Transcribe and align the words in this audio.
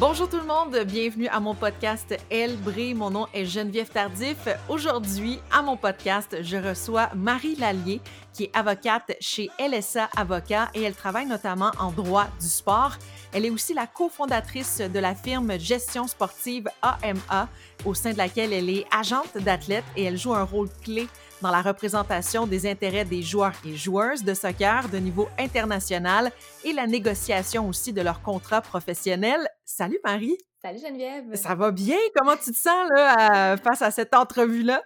Bonjour 0.00 0.28
tout 0.28 0.36
le 0.36 0.44
monde, 0.44 0.78
bienvenue 0.86 1.26
à 1.26 1.40
mon 1.40 1.56
podcast 1.56 2.16
Elle 2.30 2.56
brille. 2.56 2.94
Mon 2.94 3.10
nom 3.10 3.26
est 3.34 3.44
Geneviève 3.44 3.88
Tardif. 3.88 4.48
Aujourd'hui, 4.68 5.40
à 5.50 5.60
mon 5.60 5.76
podcast, 5.76 6.36
je 6.40 6.56
reçois 6.56 7.10
Marie 7.16 7.56
Lallier, 7.56 8.00
qui 8.32 8.44
est 8.44 8.56
avocate 8.56 9.16
chez 9.20 9.50
LSA 9.58 10.08
Avocat 10.16 10.70
et 10.72 10.82
elle 10.82 10.94
travaille 10.94 11.26
notamment 11.26 11.72
en 11.80 11.90
droit 11.90 12.28
du 12.40 12.46
sport. 12.46 12.92
Elle 13.32 13.44
est 13.44 13.50
aussi 13.50 13.74
la 13.74 13.88
cofondatrice 13.88 14.78
de 14.78 14.98
la 15.00 15.16
firme 15.16 15.58
Gestion 15.58 16.06
sportive 16.06 16.68
AMA, 16.80 17.48
au 17.84 17.92
sein 17.92 18.12
de 18.12 18.18
laquelle 18.18 18.52
elle 18.52 18.70
est 18.70 18.86
agente 18.96 19.36
d'athlètes 19.36 19.84
et 19.96 20.04
elle 20.04 20.16
joue 20.16 20.32
un 20.32 20.44
rôle 20.44 20.68
clé 20.84 21.08
dans 21.42 21.50
la 21.50 21.62
représentation 21.62 22.46
des 22.46 22.68
intérêts 22.68 23.04
des 23.04 23.22
joueurs 23.22 23.54
et 23.64 23.74
joueuses 23.74 24.24
de 24.24 24.34
soccer 24.34 24.88
de 24.88 24.98
niveau 24.98 25.28
international 25.38 26.30
et 26.64 26.72
la 26.72 26.86
négociation 26.86 27.68
aussi 27.68 27.92
de 27.92 28.00
leurs 28.00 28.22
contrats 28.22 28.60
professionnels. 28.60 29.48
Salut 29.64 30.00
Marie. 30.04 30.36
Salut 30.60 30.80
Geneviève. 30.80 31.34
Ça 31.34 31.54
va 31.54 31.70
bien? 31.70 31.96
Comment 32.16 32.36
tu 32.36 32.50
te 32.50 32.58
sens 32.58 32.88
là, 32.90 33.56
face 33.56 33.82
à 33.82 33.90
cette 33.90 34.14
entrevue-là? 34.14 34.82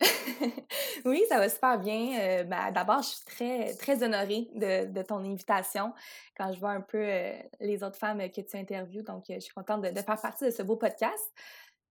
oui, 1.04 1.24
ça 1.28 1.38
va 1.38 1.48
super 1.48 1.78
bien. 1.80 2.20
Euh, 2.20 2.44
ben, 2.44 2.70
d'abord, 2.70 3.02
je 3.02 3.08
suis 3.08 3.24
très, 3.24 3.74
très 3.74 4.04
honorée 4.04 4.48
de, 4.54 5.02
ton 5.02 5.18
invitation 5.18 5.92
quand 6.36 6.52
je 6.52 6.60
vois 6.60 6.70
un 6.70 6.80
peu 6.80 6.98
euh, 7.02 7.32
les 7.58 7.82
autres 7.82 7.98
femmes 7.98 8.20
que 8.30 8.40
tu 8.40 8.56
interviews. 8.56 9.02
Donc, 9.02 9.28
euh, 9.30 9.34
je 9.34 9.40
suis 9.40 9.54
contente 9.54 9.82
de, 9.82 10.00
faire 10.00 10.20
partie 10.20 10.44
de 10.44 10.50
ce 10.50 10.62
beau 10.62 10.76
podcast. 10.76 11.32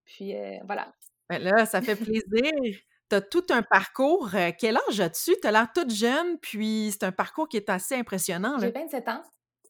Puis, 0.05 0.33
voilà. 0.65 0.93
Ben 1.29 1.43
là, 1.43 1.65
ça 1.65 1.81
fait 1.81 1.97
plaisir 1.97 2.53
tu 3.09 3.15
as 3.15 3.21
tout 3.21 3.45
un 3.49 3.61
parcours. 3.61 4.29
Euh, 4.33 4.51
quel 4.57 4.77
âge 4.87 4.99
as-tu? 4.99 5.35
Tu 5.39 5.47
as 5.47 5.51
l'air 5.51 5.67
toute 5.73 5.91
jeune, 5.91 6.37
puis 6.39 6.89
c'est 6.91 7.05
un 7.05 7.11
parcours 7.11 7.47
qui 7.47 7.57
est 7.57 7.69
assez 7.69 7.95
impressionnant. 7.95 8.57
J'ai 8.59 8.71
27 8.71 9.07
ans. 9.09 9.23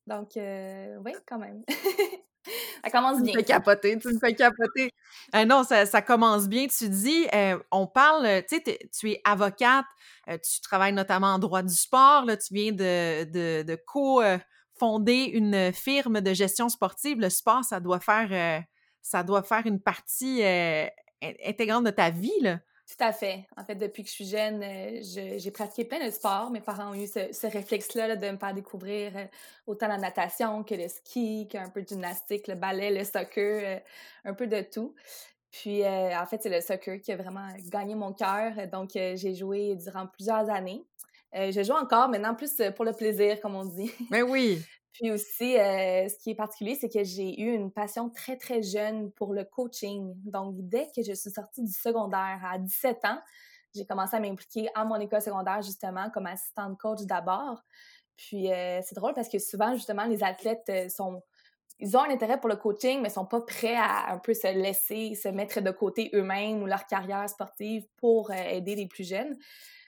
Donc, 0.06 0.38
euh, 0.38 0.98
oui, 1.06 1.14
quand 1.28 1.38
même. 1.38 1.64
ça 2.84 2.90
commence 2.90 3.22
bien. 3.22 3.34
Tu 3.34 3.38
me 3.38 3.44
fais 3.44 3.48
capoter, 3.48 4.00
tu 4.00 4.08
me 4.08 4.20
fais 4.20 4.34
capoter. 4.34 4.92
Euh, 5.36 5.46
non, 5.46 5.64
ça, 5.64 6.02
commence 6.02 6.48
bien. 6.48 6.68
Tu 6.68 6.90
dis, 6.90 7.28
on 7.72 7.88
parle, 7.88 8.44
tu 8.48 8.58
sais, 8.58 8.80
tu 8.98 9.12
es 9.12 9.22
avocate, 9.26 9.86
tu 10.28 10.62
travailles 10.62 10.94
notamment 10.94 11.34
en 11.34 11.40
droit 11.40 11.62
du 11.62 11.76
sport, 11.76 12.26
là, 12.26 12.38
tu 12.38 12.54
viens 12.54 12.72
de, 12.72 13.26
de, 13.26 13.64
de 13.64 13.76
co-fonder 13.76 15.26
une 15.26 15.74
firme 15.74 16.22
de 16.22 16.34
gestion 16.34 16.70
sportive. 16.70 17.20
Le 17.20 17.30
sport, 17.30 17.66
ça 17.66 17.82
doit 17.82 18.00
faire, 18.00 18.64
ça 19.02 19.24
doit 19.24 19.44
faire 19.44 19.66
une 19.66 19.82
partie 19.82 20.42
intégrante 21.22 21.84
de 21.84 21.92
ta 21.92 22.12
vie, 22.12 22.40
là. 22.42 22.60
Tout 22.88 23.04
à 23.04 23.12
fait. 23.12 23.46
En 23.58 23.66
fait, 23.66 23.76
depuis 23.76 24.04
que 24.04 24.10
je 24.10 24.14
suis 24.14 24.26
jeune, 24.26 24.64
euh, 24.64 25.02
j'ai 25.38 25.52
pratiqué 25.52 25.84
plein 25.84 26.06
de 26.06 26.10
sports. 26.10 26.50
Mes 26.50 26.62
parents 26.62 26.92
ont 26.92 26.94
eu 26.94 27.06
ce, 27.06 27.48
réflexe-là 27.48 28.16
de 28.16 28.30
me 28.32 28.38
faire 28.38 28.54
découvrir 28.54 29.12
euh, 29.18 29.26
autant 29.66 29.90
la 29.90 29.98
natation 29.98 30.64
que 30.64 30.74
le 30.74 30.88
ski, 30.88 31.50
qu'un 31.50 31.68
peu 31.68 31.82
de 31.82 31.88
gymnastique, 31.88 32.48
le 32.48 32.56
ballet, 32.56 32.92
le 32.92 33.04
soccer, 33.04 33.62
euh, 33.62 33.80
un 34.24 34.34
peu 34.34 34.48
de 34.48 34.62
tout. 34.62 34.96
Puis, 35.52 35.86
en 35.86 36.26
fait, 36.28 36.44
c'est 36.44 36.50
le 36.50 36.62
soccer 36.62 37.02
qui 37.02 37.12
a 37.12 37.18
vraiment 37.18 37.48
gagné 37.72 37.96
mon 37.96 38.14
cœur. 38.14 38.54
Donc, 38.72 38.92
j'ai 38.94 39.34
joué 39.34 39.76
durant 39.76 40.06
plusieurs 40.06 40.50
années. 40.50 40.86
je 41.34 41.64
joue 41.64 41.74
encore 41.74 42.10
maintenant 42.10 42.36
plus 42.36 42.62
pour 42.76 42.86
le 42.86 42.94
plaisir, 42.94 43.40
comme 43.42 43.56
on 43.56 43.66
dit. 43.66 43.92
Mais 44.12 44.22
ben 44.22 44.30
oui. 44.30 44.62
Puis 44.94 45.12
aussi, 45.12 45.58
euh, 45.58 46.08
ce 46.10 46.18
qui 46.18 46.32
est 46.32 46.36
particulier, 46.36 46.76
c'est 46.76 46.90
que 46.90 47.04
j'ai 47.04 47.40
eu 47.40 47.54
une 47.54 47.72
passion 47.72 48.10
très, 48.10 48.36
très 48.38 48.64
jeune 48.64 49.12
pour 49.12 49.34
le 49.34 49.44
coaching. 49.44 50.14
Donc, 50.26 50.56
dès 50.58 50.88
que 50.96 51.04
je 51.04 51.14
suis 51.14 51.30
sortie 51.30 51.64
du 51.64 51.72
secondaire 51.72 52.40
à 52.44 52.58
17 52.58 53.06
ans, 53.06 53.20
j'ai 53.76 53.86
commencé 53.86 54.16
à 54.16 54.20
m'impliquer 54.20 54.70
à 54.74 54.86
mon 54.86 54.96
école 55.00 55.22
secondaire, 55.22 55.62
justement, 55.62 56.10
comme 56.10 56.26
assistante 56.26 56.80
coach 56.80 57.02
d'abord. 57.04 57.62
Puis, 58.16 58.52
euh, 58.52 58.82
c'est 58.84 58.96
drôle 58.96 59.14
parce 59.14 59.30
que 59.30 59.38
souvent, 59.40 59.74
justement, 59.76 60.06
les 60.06 60.24
athlètes 60.24 60.66
euh, 60.70 60.90
sont... 60.90 61.22
Ils 61.80 61.96
ont 61.96 62.02
un 62.02 62.10
intérêt 62.10 62.40
pour 62.40 62.50
le 62.50 62.56
coaching, 62.56 63.02
mais 63.02 63.10
sont 63.10 63.26
pas 63.28 63.42
prêts 63.42 63.76
à 63.76 64.12
un 64.12 64.18
peu 64.18 64.34
se 64.34 64.48
laisser, 64.48 65.14
se 65.14 65.28
mettre 65.30 65.62
de 65.62 65.70
côté 65.70 66.10
eux-mêmes 66.16 66.64
ou 66.64 66.66
leur 66.66 66.88
carrière 66.88 67.30
sportive 67.30 67.86
pour 67.98 68.32
aider 68.32 68.76
les 68.76 68.88
plus 68.88 69.08
jeunes. 69.08 69.38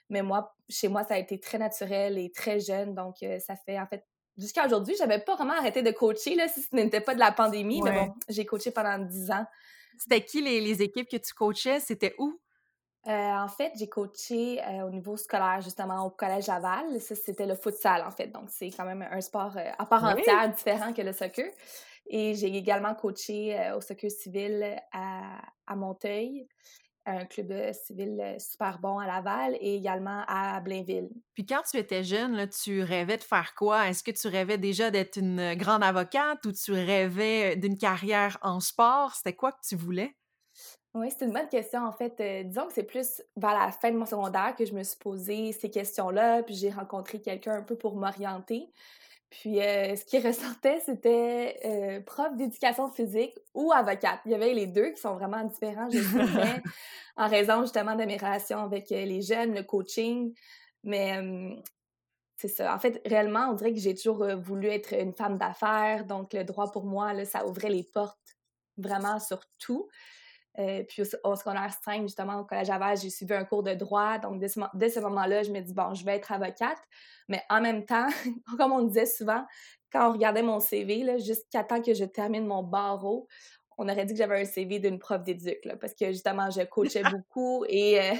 Mais 0.08 0.22
moi, 0.22 0.54
chez 0.68 0.88
moi, 0.88 1.04
ça 1.04 1.14
a 1.14 1.18
été 1.18 1.40
très 1.40 1.58
naturel 1.58 2.18
et 2.18 2.30
très 2.32 2.60
jeune. 2.60 2.94
Donc, 2.94 3.16
ça 3.40 3.56
fait 3.56 3.78
en 3.80 3.86
fait 3.86 4.04
jusqu'à 4.40 4.66
aujourd'hui, 4.66 4.94
j'avais 4.98 5.18
pas 5.18 5.36
vraiment 5.36 5.54
arrêté 5.54 5.82
de 5.82 5.90
coacher, 5.90 6.34
là, 6.34 6.48
si 6.48 6.62
ce 6.62 6.74
n'était 6.74 7.00
pas 7.00 7.14
de 7.14 7.20
la 7.20 7.32
pandémie. 7.32 7.82
Mais 7.82 7.92
bon, 7.92 8.14
j'ai 8.28 8.44
coaché 8.46 8.70
pendant 8.70 8.98
10 8.98 9.30
ans. 9.30 9.46
C'était 9.98 10.24
qui 10.24 10.40
les, 10.40 10.82
équipes 10.82 11.08
que 11.08 11.16
tu 11.16 11.34
coachais? 11.34 11.80
C'était 11.80 12.14
où? 12.18 12.40
Euh, 13.06 13.10
en 13.10 13.48
fait, 13.48 13.72
j'ai 13.76 13.88
coaché 13.88 14.62
euh, 14.62 14.86
au 14.86 14.90
niveau 14.90 15.16
scolaire, 15.16 15.60
justement, 15.60 16.04
au 16.04 16.10
Collège 16.10 16.46
Laval. 16.46 17.00
Ça, 17.00 17.14
c'était 17.14 17.46
le 17.46 17.54
futsal, 17.54 18.02
en 18.06 18.10
fait. 18.10 18.28
Donc, 18.28 18.48
c'est 18.48 18.70
quand 18.70 18.84
même 18.84 19.06
un 19.10 19.20
sport 19.20 19.56
euh, 19.56 19.70
à 19.78 19.86
part 19.86 20.04
entière, 20.04 20.50
différent 20.50 20.92
que 20.92 21.02
le 21.02 21.12
soccer. 21.12 21.50
Et 22.06 22.34
j'ai 22.34 22.54
également 22.56 22.94
coaché 22.94 23.72
au 23.76 23.80
soccer 23.80 24.10
civil 24.10 24.76
à, 24.92 25.38
à 25.66 25.76
Monteuil 25.76 26.48
un 27.06 27.24
club 27.24 27.52
civil 27.72 28.36
super 28.38 28.78
bon 28.78 28.98
à 28.98 29.06
Laval 29.06 29.56
et 29.60 29.76
également 29.76 30.22
à 30.28 30.60
Blainville. 30.60 31.08
Puis 31.34 31.46
quand 31.46 31.62
tu 31.68 31.76
étais 31.76 32.04
jeune, 32.04 32.36
là, 32.36 32.46
tu 32.46 32.82
rêvais 32.82 33.16
de 33.16 33.22
faire 33.22 33.54
quoi? 33.54 33.88
Est-ce 33.88 34.02
que 34.02 34.10
tu 34.10 34.28
rêvais 34.28 34.58
déjà 34.58 34.90
d'être 34.90 35.16
une 35.16 35.54
grande 35.54 35.82
avocate 35.82 36.44
ou 36.46 36.52
tu 36.52 36.72
rêvais 36.72 37.56
d'une 37.56 37.78
carrière 37.78 38.38
en 38.42 38.60
sport? 38.60 39.14
C'était 39.14 39.34
quoi 39.34 39.52
que 39.52 39.60
tu 39.66 39.76
voulais? 39.76 40.14
Oui, 40.92 41.08
c'est 41.10 41.24
une 41.24 41.32
bonne 41.32 41.48
question. 41.48 41.84
En 41.84 41.92
fait, 41.92 42.20
disons 42.46 42.66
que 42.66 42.72
c'est 42.72 42.82
plus 42.82 43.22
vers 43.36 43.58
la 43.58 43.70
fin 43.70 43.92
de 43.92 43.96
mon 43.96 44.06
secondaire 44.06 44.54
que 44.56 44.64
je 44.64 44.74
me 44.74 44.82
suis 44.82 44.98
posé 44.98 45.52
ces 45.52 45.70
questions-là, 45.70 46.42
puis 46.42 46.54
j'ai 46.54 46.70
rencontré 46.70 47.20
quelqu'un 47.20 47.54
un 47.54 47.62
peu 47.62 47.76
pour 47.76 47.94
m'orienter. 47.94 48.72
Puis 49.30 49.60
euh, 49.60 49.94
ce 49.96 50.04
qui 50.04 50.18
ressortait, 50.26 50.80
c'était 50.84 51.60
euh, 51.64 52.00
prof 52.00 52.36
d'éducation 52.36 52.90
physique 52.90 53.38
ou 53.54 53.72
avocate. 53.72 54.20
Il 54.26 54.32
y 54.32 54.34
avait 54.34 54.52
les 54.52 54.66
deux 54.66 54.90
qui 54.90 55.00
sont 55.00 55.14
vraiment 55.14 55.44
différents, 55.44 55.88
je 55.88 56.00
trouvais, 56.00 56.62
en 57.16 57.28
raison 57.28 57.62
justement 57.62 57.94
de 57.94 58.04
mes 58.04 58.16
relations 58.16 58.58
avec 58.58 58.90
euh, 58.92 59.04
les 59.04 59.22
jeunes, 59.22 59.54
le 59.54 59.62
coaching. 59.62 60.34
Mais 60.82 61.20
c'est 62.36 62.48
ça. 62.48 62.74
En 62.74 62.78
fait, 62.78 63.02
réellement, 63.04 63.50
on 63.50 63.52
dirait 63.52 63.74
que 63.74 63.78
j'ai 63.78 63.94
toujours 63.94 64.26
voulu 64.38 64.68
être 64.68 64.94
une 64.94 65.12
femme 65.12 65.36
d'affaires. 65.36 66.06
Donc, 66.06 66.32
le 66.32 66.42
droit 66.42 66.72
pour 66.72 66.84
moi, 66.84 67.12
là, 67.12 67.26
ça 67.26 67.46
ouvrait 67.46 67.68
les 67.68 67.82
portes 67.82 68.38
vraiment 68.78 69.20
sur 69.20 69.42
tout. 69.58 69.90
Puis 70.54 71.02
au, 71.24 71.36
secondaire 71.36 71.72
5, 71.84 72.02
justement, 72.02 72.40
au 72.40 72.44
collège 72.44 72.70
Aval, 72.70 72.96
j'ai 72.96 73.10
suivi 73.10 73.34
un 73.34 73.44
cours 73.44 73.62
de 73.62 73.74
droit. 73.74 74.18
Donc, 74.18 74.40
dès 74.40 74.48
ce, 74.48 74.60
dès 74.74 74.90
ce 74.90 75.00
moment-là, 75.00 75.42
je 75.42 75.50
me 75.50 75.60
dis, 75.60 75.72
bon, 75.72 75.94
je 75.94 76.04
vais 76.04 76.16
être 76.16 76.32
avocate. 76.32 76.78
Mais 77.28 77.42
en 77.48 77.60
même 77.60 77.84
temps, 77.84 78.08
comme 78.58 78.72
on 78.72 78.82
disait 78.82 79.06
souvent, 79.06 79.44
quand 79.92 80.08
on 80.08 80.12
regardait 80.12 80.42
mon 80.42 80.60
CV, 80.60 81.18
jusqu'à 81.18 81.64
temps 81.64 81.82
que 81.82 81.94
je 81.94 82.04
termine 82.04 82.46
mon 82.46 82.62
barreau, 82.62 83.26
on 83.78 83.88
aurait 83.88 84.04
dit 84.04 84.12
que 84.12 84.18
j'avais 84.18 84.42
un 84.42 84.44
CV 84.44 84.78
d'une 84.78 84.98
prof 84.98 85.22
d'éduc, 85.22 85.66
parce 85.80 85.94
que 85.94 86.06
justement, 86.12 86.50
je 86.50 86.62
coachais 86.62 87.02
beaucoup 87.10 87.64
et 87.66 87.98
euh, 87.98 88.14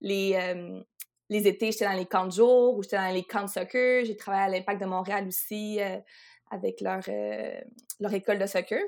les, 0.00 0.34
euh, 0.34 0.80
les 1.28 1.46
étés, 1.46 1.70
j'étais 1.70 1.84
dans 1.84 1.92
les 1.92 2.06
camps 2.06 2.26
de 2.26 2.32
jour 2.32 2.76
ou 2.76 2.82
j'étais 2.82 2.96
dans 2.96 3.14
les 3.14 3.22
camps 3.22 3.44
de 3.44 3.48
soccer. 3.48 4.04
J'ai 4.04 4.16
travaillé 4.16 4.44
à 4.44 4.48
l'Impact 4.48 4.80
de 4.80 4.86
Montréal 4.86 5.28
aussi 5.28 5.80
euh, 5.80 5.98
avec 6.50 6.80
leur, 6.80 7.00
leur 8.00 8.14
école 8.14 8.38
de 8.38 8.46
soccer. 8.46 8.80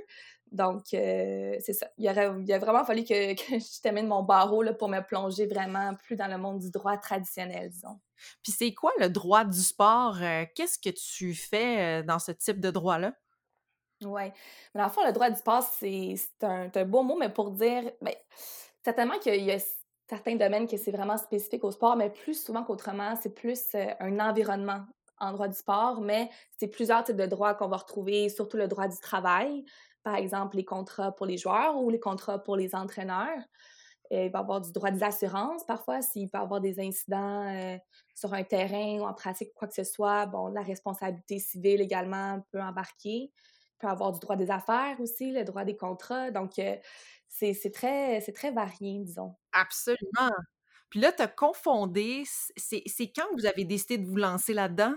Donc, 0.53 0.83
c'est 0.91 1.73
ça. 1.73 1.89
Il, 1.99 2.09
aurait, 2.09 2.31
il 2.41 2.53
a 2.53 2.59
vraiment 2.59 2.85
fallu 2.85 3.05
que, 3.05 3.35
que 3.49 3.59
je 3.59 3.81
termine 3.81 4.07
mon 4.07 4.23
barreau 4.23 4.63
là, 4.63 4.73
pour 4.73 4.89
me 4.89 5.01
plonger 5.01 5.47
vraiment 5.47 5.95
plus 5.95 6.17
dans 6.17 6.29
le 6.29 6.39
monde 6.39 6.59
du 6.59 6.71
droit 6.71 6.97
traditionnel, 6.97 7.71
disons. 7.71 7.99
Puis 8.43 8.53
c'est 8.53 8.73
quoi 8.75 8.93
le 8.99 9.09
droit 9.09 9.45
du 9.45 9.61
sport? 9.61 10.19
Euh, 10.21 10.45
qu'est-ce 10.55 10.79
que 10.79 10.91
tu 10.91 11.35
fais 11.35 12.01
euh, 12.01 12.03
dans 12.03 12.19
ce 12.19 12.33
type 12.33 12.61
de 12.61 12.71
droit-là? 12.71 13.13
Oui. 14.03 14.23
Mais 14.75 14.81
dans 14.81 14.85
le 14.85 14.91
fond, 14.93 15.05
le 15.05 15.13
droit 15.13 15.31
du 15.31 15.37
sport, 15.37 15.63
c'est 15.63 16.15
un, 16.43 16.71
un, 16.73 16.85
beau 16.85 17.03
mot, 17.03 17.17
mais 17.17 17.29
pour 17.29 17.51
dire, 17.51 17.91
ben, 18.01 18.15
certainement 18.85 19.19
qu'il 19.19 19.43
y 19.43 19.51
a 19.51 19.59
certains 20.09 20.37
domaines 20.37 20.67
que 20.67 20.77
c'est 20.77 20.93
vraiment 20.93 21.17
spécifique 21.17 21.65
au 21.65 21.71
sport, 21.71 21.97
mais 21.97 22.11
plus 22.11 22.43
souvent 22.43 22.65
qu'autrement, 22.65 23.15
c'est 23.21 23.35
plus 23.35 23.61
euh, 23.75 23.87
un 24.01 24.21
environnement 24.21 24.85
en 25.21 25.33
droit 25.33 25.49
du 25.49 25.57
sport, 25.57 26.01
mais 26.01 26.31
c'est 26.59 26.69
plusieurs 26.69 27.03
types 27.03 27.17
de 27.17 27.27
droits 27.27 27.55
qu'on 27.55 27.69
va 27.69 27.77
retrouver, 27.77 28.29
surtout 28.29 28.57
le 28.57 28.69
droit 28.69 28.87
du 28.87 28.99
travail, 28.99 29.65
par 30.09 30.17
exemple 30.17 30.57
les 30.57 30.65
contrats 30.65 31.13
pour 31.13 31.27
les 31.27 31.37
joueurs 31.37 31.77
ou 31.77 31.91
les 31.91 32.01
contrats 32.01 32.43
pour 32.43 32.57
les 32.57 32.75
entraîneurs. 32.75 33.43
Euh, 34.11 34.25
il 34.25 34.31
va 34.31 34.39
y 34.39 34.43
avoir 34.43 34.63
du 34.63 34.73
droit 34.73 34.91
des 34.91 35.03
assurances 35.03 35.67
parfois, 35.67 36.01
s'il 36.01 36.31
peut 36.31 36.39
y 36.39 36.41
avoir 36.41 36.63
des 36.63 36.81
incidents 36.81 37.47
euh, 37.47 37.77
sur 38.15 38.33
un 38.33 38.43
terrain 38.43 39.01
ou 39.01 39.03
en 39.03 39.13
pratique 39.13 39.53
quoi 39.53 39.69
que 39.69 39.75
ce 39.75 39.85
soit. 39.85 40.25
Bon, 40.25 40.47
la 40.47 40.63
responsabilité 40.63 41.39
civile 41.39 41.83
également 41.83 42.41
peut 42.51 42.63
embarquer. 42.63 43.31
Il 43.31 43.79
peut 43.79 43.87
y 43.87 43.91
avoir 43.91 44.13
du 44.13 44.21
droit 44.21 44.37
des 44.37 44.51
affaires 44.51 44.99
aussi, 44.99 45.31
le 45.31 45.45
droit 45.45 45.65
des 45.65 45.77
contrats. 45.77 46.31
Donc, 46.31 46.59
euh, 46.59 46.77
c'est 47.29 47.71
très, 47.75 48.23
très 48.33 48.51
varié, 48.51 49.01
disons. 49.01 49.35
Absolument. 49.53 50.33
Puis 50.89 51.01
là, 51.01 51.13
tu 51.13 51.21
as 51.21 51.29
confondé, 51.29 52.23
c'est 52.57 53.13
quand 53.15 53.27
vous 53.37 53.45
avez 53.45 53.67
décidé 53.67 53.99
de 53.99 54.07
vous 54.07 54.17
lancer 54.17 54.55
là-dedans, 54.55 54.95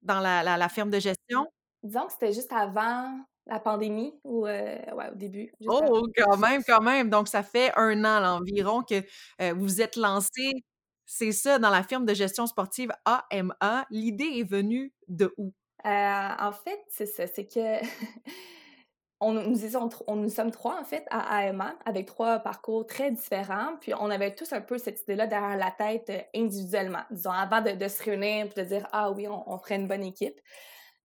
dans 0.00 0.20
la, 0.20 0.42
la, 0.42 0.56
la 0.56 0.68
firme 0.70 0.88
de 0.88 1.00
gestion? 1.00 1.46
Disons 1.82 2.06
que 2.06 2.12
c'était 2.12 2.32
juste 2.32 2.52
avant 2.52 3.14
la 3.46 3.60
pandémie 3.60 4.14
ou 4.24 4.46
euh, 4.46 4.78
ouais, 4.94 5.10
au 5.12 5.14
début. 5.14 5.52
Oh, 5.66 6.06
quand 6.16 6.36
même, 6.38 6.62
quand 6.64 6.80
même. 6.80 7.10
Donc, 7.10 7.28
ça 7.28 7.42
fait 7.42 7.72
un 7.76 8.04
an 8.04 8.38
environ 8.38 8.82
que 8.82 9.02
euh, 9.40 9.54
vous 9.54 9.80
êtes 9.82 9.96
lancé, 9.96 10.64
c'est 11.06 11.32
ça, 11.32 11.58
dans 11.58 11.70
la 11.70 11.82
firme 11.82 12.06
de 12.06 12.14
gestion 12.14 12.46
sportive 12.46 12.90
AMA. 13.04 13.86
L'idée 13.90 14.38
est 14.38 14.48
venue 14.48 14.92
de 15.08 15.32
où? 15.36 15.52
Euh, 15.86 16.28
en 16.38 16.52
fait, 16.52 16.80
c'est 16.88 17.06
ça, 17.06 17.26
c'est 17.26 17.46
que 17.46 17.60
on 19.20 19.34
nous, 19.34 19.76
on, 20.06 20.16
nous 20.16 20.30
sommes 20.30 20.50
trois, 20.50 20.80
en 20.80 20.84
fait, 20.84 21.04
à 21.10 21.36
AMA, 21.38 21.74
avec 21.84 22.06
trois 22.06 22.38
parcours 22.38 22.86
très 22.86 23.10
différents. 23.10 23.76
Puis 23.80 23.92
on 23.94 24.10
avait 24.10 24.34
tous 24.34 24.52
un 24.54 24.62
peu 24.62 24.78
cette 24.78 25.02
idée-là 25.02 25.26
derrière 25.26 25.56
la 25.58 25.70
tête 25.70 26.08
euh, 26.08 26.20
individuellement, 26.34 27.02
disons, 27.10 27.32
avant 27.32 27.60
de, 27.60 27.88
se 27.88 28.02
réunir 28.02 28.46
et 28.46 28.62
de 28.62 28.66
dire 28.66 28.88
Ah 28.92 29.10
oui, 29.10 29.28
on, 29.28 29.58
ferait 29.58 29.76
une 29.76 29.88
bonne 29.88 30.04
équipe. 30.04 30.40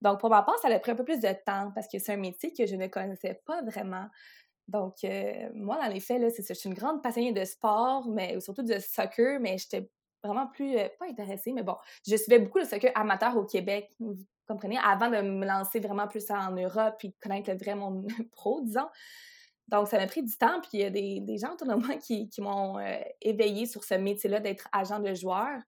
Donc, 0.02 0.20
pour 0.20 0.30
ma 0.30 0.44
part, 0.44 0.58
ça 0.60 0.70
a 0.70 0.80
pris 0.80 0.92
un 0.92 0.96
peu 0.96 1.04
plus 1.04 1.20
de 1.20 1.34
temps 1.46 1.72
parce 1.74 1.88
que 1.88 2.00
c'est 2.00 2.14
un 2.14 2.18
métier 2.18 2.54
que 2.54 2.66
je 2.66 2.76
ne 2.76 2.88
connaissais 2.88 3.42
pas 3.46 3.62
vraiment. 3.64 4.08
Donc, 4.68 5.04
euh, 5.04 5.50
moi, 5.54 5.78
dans 5.82 5.92
les 5.92 6.00
faits, 6.00 6.22
là, 6.22 6.30
c'est 6.30 6.48
Je 6.48 6.54
suis 6.54 6.70
une 6.70 6.76
grande 6.76 7.02
passionnée 7.02 7.34
de 7.34 7.44
sport, 7.44 8.08
mais 8.08 8.40
surtout 8.40 8.64
de 8.64 8.80
soccer, 8.80 9.40
mais 9.40 9.58
j'étais 9.58 9.90
vraiment 10.24 10.48
plus, 10.48 10.78
euh, 10.78 10.88
pas 11.00 11.06
intéressée, 11.08 11.54
mais 11.54 11.64
bon, 11.64 11.76
je 12.08 12.16
suivais 12.16 12.40
beaucoup 12.40 12.60
le 12.60 12.66
soccer 12.66 12.92
amateur 12.96 13.36
au 13.38 13.46
Québec 13.46 13.90
comprenez, 14.50 14.80
avant 14.84 15.10
de 15.10 15.22
me 15.22 15.46
lancer 15.46 15.80
vraiment 15.80 16.08
plus 16.08 16.30
en 16.32 16.52
Europe 16.52 16.96
puis 16.98 17.14
connaître 17.22 17.52
le 17.52 17.58
vrai 17.58 17.76
monde 17.76 18.08
pro, 18.32 18.62
disons. 18.62 18.88
Donc, 19.68 19.88
ça 19.88 20.00
m'a 20.00 20.08
pris 20.08 20.24
du 20.24 20.36
temps, 20.36 20.60
puis 20.62 20.72
il 20.74 20.80
y 20.80 20.84
a 20.84 20.90
des, 20.90 21.20
des 21.22 21.38
gens 21.38 21.54
autour 21.54 21.68
de 21.68 21.76
moi 21.76 21.96
qui, 21.98 22.28
m'ont 22.40 22.80
euh, 22.80 22.98
éveillé 23.22 23.68
sur 23.68 23.84
ce 23.84 23.94
métier-là 23.94 24.40
d'être 24.40 24.68
agent 24.72 25.00
de 25.00 25.14
joueur. 25.14 25.62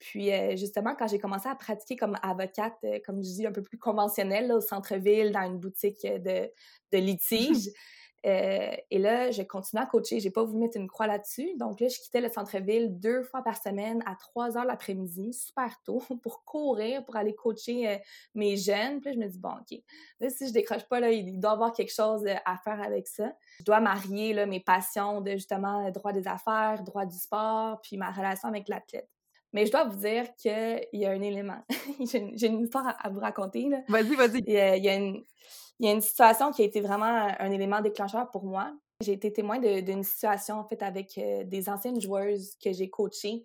Puis, 0.00 0.32
euh, 0.32 0.56
justement, 0.56 0.94
quand 0.96 1.06
j'ai 1.06 1.18
commencé 1.18 1.48
à 1.48 1.54
pratiquer 1.54 1.94
comme 1.94 2.16
avocate, 2.22 2.76
euh, 2.84 2.98
comme 3.04 3.22
je 3.22 3.28
dis, 3.28 3.46
un 3.46 3.52
peu 3.52 3.62
plus 3.62 3.78
conventionnelle, 3.78 4.50
au 4.52 4.60
centre-ville, 4.60 5.30
dans 5.30 5.42
une 5.42 5.58
boutique 5.58 6.02
de, 6.02 6.50
de 6.92 6.98
litige, 6.98 7.70
Euh, 8.26 8.76
et 8.90 8.98
là, 8.98 9.30
j'ai 9.30 9.46
continué 9.46 9.82
à 9.82 9.86
coacher. 9.86 10.20
J'ai 10.20 10.30
pas 10.30 10.44
voulu 10.44 10.60
mettre 10.60 10.76
une 10.76 10.88
croix 10.88 11.06
là-dessus. 11.06 11.56
Donc 11.56 11.80
là, 11.80 11.88
je 11.88 11.98
quittais 11.98 12.20
le 12.20 12.28
centre-ville 12.28 12.98
deux 12.98 13.22
fois 13.22 13.42
par 13.42 13.60
semaine 13.60 14.02
à 14.06 14.14
3 14.14 14.58
heures 14.58 14.64
l'après-midi, 14.64 15.32
super 15.32 15.80
tôt, 15.84 16.02
pour 16.22 16.44
courir, 16.44 17.04
pour 17.04 17.16
aller 17.16 17.34
coacher 17.34 17.88
euh, 17.88 17.96
mes 18.34 18.56
jeunes. 18.56 19.00
Puis 19.00 19.10
là, 19.10 19.12
je 19.14 19.18
me 19.18 19.28
dis, 19.28 19.38
bon, 19.38 19.50
OK, 19.50 19.78
là, 20.20 20.28
si 20.28 20.48
je 20.48 20.52
décroche 20.52 20.84
pas, 20.84 21.00
là, 21.00 21.10
il 21.10 21.40
doit 21.40 21.50
y 21.50 21.54
avoir 21.54 21.72
quelque 21.72 21.92
chose 21.92 22.24
euh, 22.26 22.34
à 22.44 22.58
faire 22.58 22.80
avec 22.82 23.08
ça. 23.08 23.32
Je 23.60 23.64
dois 23.64 23.80
marier 23.80 24.34
là, 24.34 24.46
mes 24.46 24.60
passions 24.60 25.20
de 25.20 25.32
justement 25.32 25.90
droit 25.90 26.12
des 26.12 26.28
affaires, 26.28 26.82
droit 26.84 27.06
du 27.06 27.16
sport, 27.16 27.80
puis 27.82 27.96
ma 27.96 28.10
relation 28.10 28.48
avec 28.48 28.68
l'athlète. 28.68 29.08
Mais 29.52 29.66
je 29.66 29.72
dois 29.72 29.84
vous 29.84 29.98
dire 29.98 30.34
qu'il 30.36 30.86
y 30.92 31.04
a 31.04 31.10
un 31.10 31.22
élément. 31.22 31.64
j'ai 32.12 32.46
une 32.46 32.60
histoire 32.60 32.94
à, 32.98 33.08
vous 33.10 33.20
raconter. 33.20 33.68
Vas-y, 33.88 34.14
vas-y. 34.14 34.42
Il 34.46 34.84
y 34.84 34.88
a 34.88 34.94
une 34.94 35.24
il 35.80 35.86
y 35.86 35.88
a 35.88 35.92
une 35.92 36.02
situation 36.02 36.52
qui 36.52 36.60
a 36.60 36.66
été 36.66 36.82
vraiment 36.82 37.34
un 37.38 37.50
élément 37.50 37.80
déclencheur 37.80 38.30
pour 38.30 38.44
moi. 38.44 38.70
J'ai 39.00 39.12
été 39.12 39.32
témoin 39.32 39.58
d'une 39.58 40.02
situation, 40.02 40.56
en 40.56 40.64
fait, 40.64 40.82
avec 40.82 41.16
euh, 41.16 41.42
des 41.44 41.70
anciennes 41.70 41.98
joueuses 41.98 42.54
que 42.62 42.70
j'ai 42.70 42.90
coachées 42.90 43.44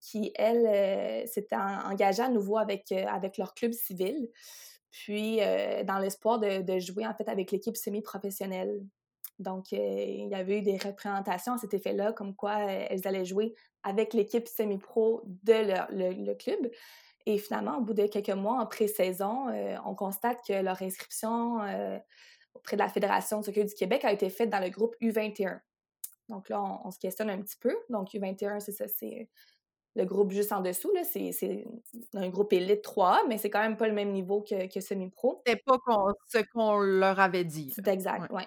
qui, 0.00 0.32
elles, 0.36 0.66
euh, 0.66 1.26
s'étaient 1.26 1.56
engagées 1.56 2.22
à 2.22 2.30
nouveau 2.30 2.56
avec, 2.56 2.90
euh, 2.92 3.04
avec 3.08 3.36
leur 3.36 3.52
club 3.52 3.72
civil, 3.72 4.30
puis 4.90 5.40
dans 5.84 5.98
l'espoir 5.98 6.38
de, 6.38 6.62
de, 6.62 6.78
jouer, 6.78 7.06
en 7.06 7.12
fait, 7.12 7.28
avec 7.28 7.50
l'équipe 7.50 7.76
semi-professionnelle. 7.76 8.80
Donc, 9.38 9.72
il 9.72 10.28
y 10.28 10.34
avait 10.34 10.58
eu 10.58 10.62
des 10.62 10.78
représentations 10.78 11.54
à 11.54 11.58
cet 11.58 11.74
effet-là, 11.74 12.12
comme 12.12 12.34
quoi 12.34 12.58
elles 12.58 13.06
allaient 13.06 13.24
jouer 13.24 13.54
avec 13.82 14.14
l'équipe 14.14 14.48
semi-pro 14.48 15.22
de 15.24 15.52
le, 15.90 16.34
club. 16.34 16.70
Et 17.26 17.38
finalement, 17.38 17.78
au 17.78 17.80
bout 17.80 17.94
de 17.94 18.06
quelques 18.06 18.30
mois 18.30 18.60
en 18.60 18.66
pré-saison, 18.66 19.48
euh, 19.48 19.76
on 19.84 19.94
constate 19.94 20.38
que 20.46 20.54
leur 20.54 20.80
inscription 20.80 21.60
euh, 21.62 21.98
auprès 22.54 22.76
de 22.76 22.82
la 22.82 22.88
Fédération 22.88 23.40
de 23.40 23.44
soccer 23.44 23.64
du 23.64 23.74
Québec 23.74 24.04
a 24.04 24.12
été 24.12 24.30
faite 24.30 24.48
dans 24.48 24.60
le 24.60 24.70
groupe 24.70 24.94
U21. 25.02 25.60
Donc 26.28 26.48
là, 26.48 26.62
on, 26.84 26.90
se 26.90 26.98
questionne 26.98 27.30
un 27.30 27.40
petit 27.40 27.56
peu. 27.56 27.76
Donc 27.90 28.12
U21, 28.12 28.60
c'est 28.60 28.72
ça, 28.72 28.86
c'est 28.88 29.28
le 29.94 30.04
groupe 30.04 30.30
juste 30.30 30.52
en 30.52 30.60
dessous. 30.60 30.92
C'est 31.02 31.64
un 32.14 32.28
groupe 32.28 32.52
élite 32.52 32.82
3 32.82 33.26
mais 33.28 33.38
c'est 33.38 33.50
quand 33.50 33.60
même 33.60 33.76
pas 33.76 33.88
le 33.88 33.94
même 33.94 34.12
niveau 34.12 34.42
que, 34.42 34.72
que 34.72 34.80
semi-pro. 34.80 35.42
C'est 35.46 35.62
pas 35.64 35.78
ce 36.28 36.38
qu'on 36.52 36.78
leur 36.78 37.20
avait 37.20 37.44
dit. 37.44 37.72
C'est 37.74 37.88
exact, 37.88 38.30
oui. 38.30 38.36
Ouais. 38.38 38.46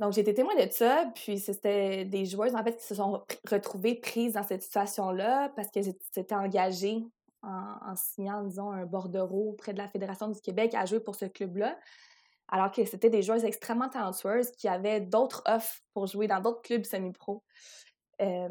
Donc, 0.00 0.14
j'ai 0.14 0.22
été 0.22 0.32
témoin 0.32 0.54
de 0.54 0.70
ça, 0.72 1.12
puis 1.14 1.38
c'était 1.38 2.06
des 2.06 2.24
joueuses, 2.24 2.54
en 2.54 2.64
fait, 2.64 2.74
qui 2.74 2.86
se 2.86 2.94
sont 2.94 3.22
retrouvées 3.46 3.96
prises 3.96 4.32
dans 4.32 4.42
cette 4.42 4.62
situation-là 4.62 5.50
parce 5.54 5.68
qu'elles 5.68 5.92
s'étaient 6.10 6.34
engagées 6.34 7.04
en, 7.42 7.94
signant, 7.96 8.42
disons, 8.42 8.70
un 8.70 8.86
bordereau 8.86 9.50
auprès 9.50 9.74
de 9.74 9.78
la 9.78 9.88
Fédération 9.88 10.28
du 10.28 10.40
Québec 10.40 10.74
à 10.74 10.86
jouer 10.86 11.00
pour 11.00 11.16
ce 11.16 11.26
club-là. 11.26 11.78
Alors 12.48 12.72
que 12.72 12.82
c'était 12.86 13.10
des 13.10 13.20
joueuses 13.20 13.44
extrêmement 13.44 13.90
talentueuses 13.90 14.50
qui 14.52 14.68
avaient 14.68 15.02
d'autres 15.02 15.42
offres 15.44 15.80
pour 15.92 16.06
jouer 16.06 16.26
dans 16.26 16.40
d'autres 16.40 16.62
clubs 16.62 16.84
semi-pro. 16.84 17.44
mais 18.18 18.48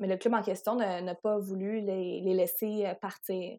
le 0.00 0.16
club 0.16 0.34
en 0.34 0.42
question 0.42 0.74
n'a 0.74 1.14
pas 1.14 1.38
voulu 1.38 1.82
les, 1.82 2.20
les, 2.20 2.34
laisser 2.34 2.86
euh, 2.86 2.94
partir. 2.94 3.58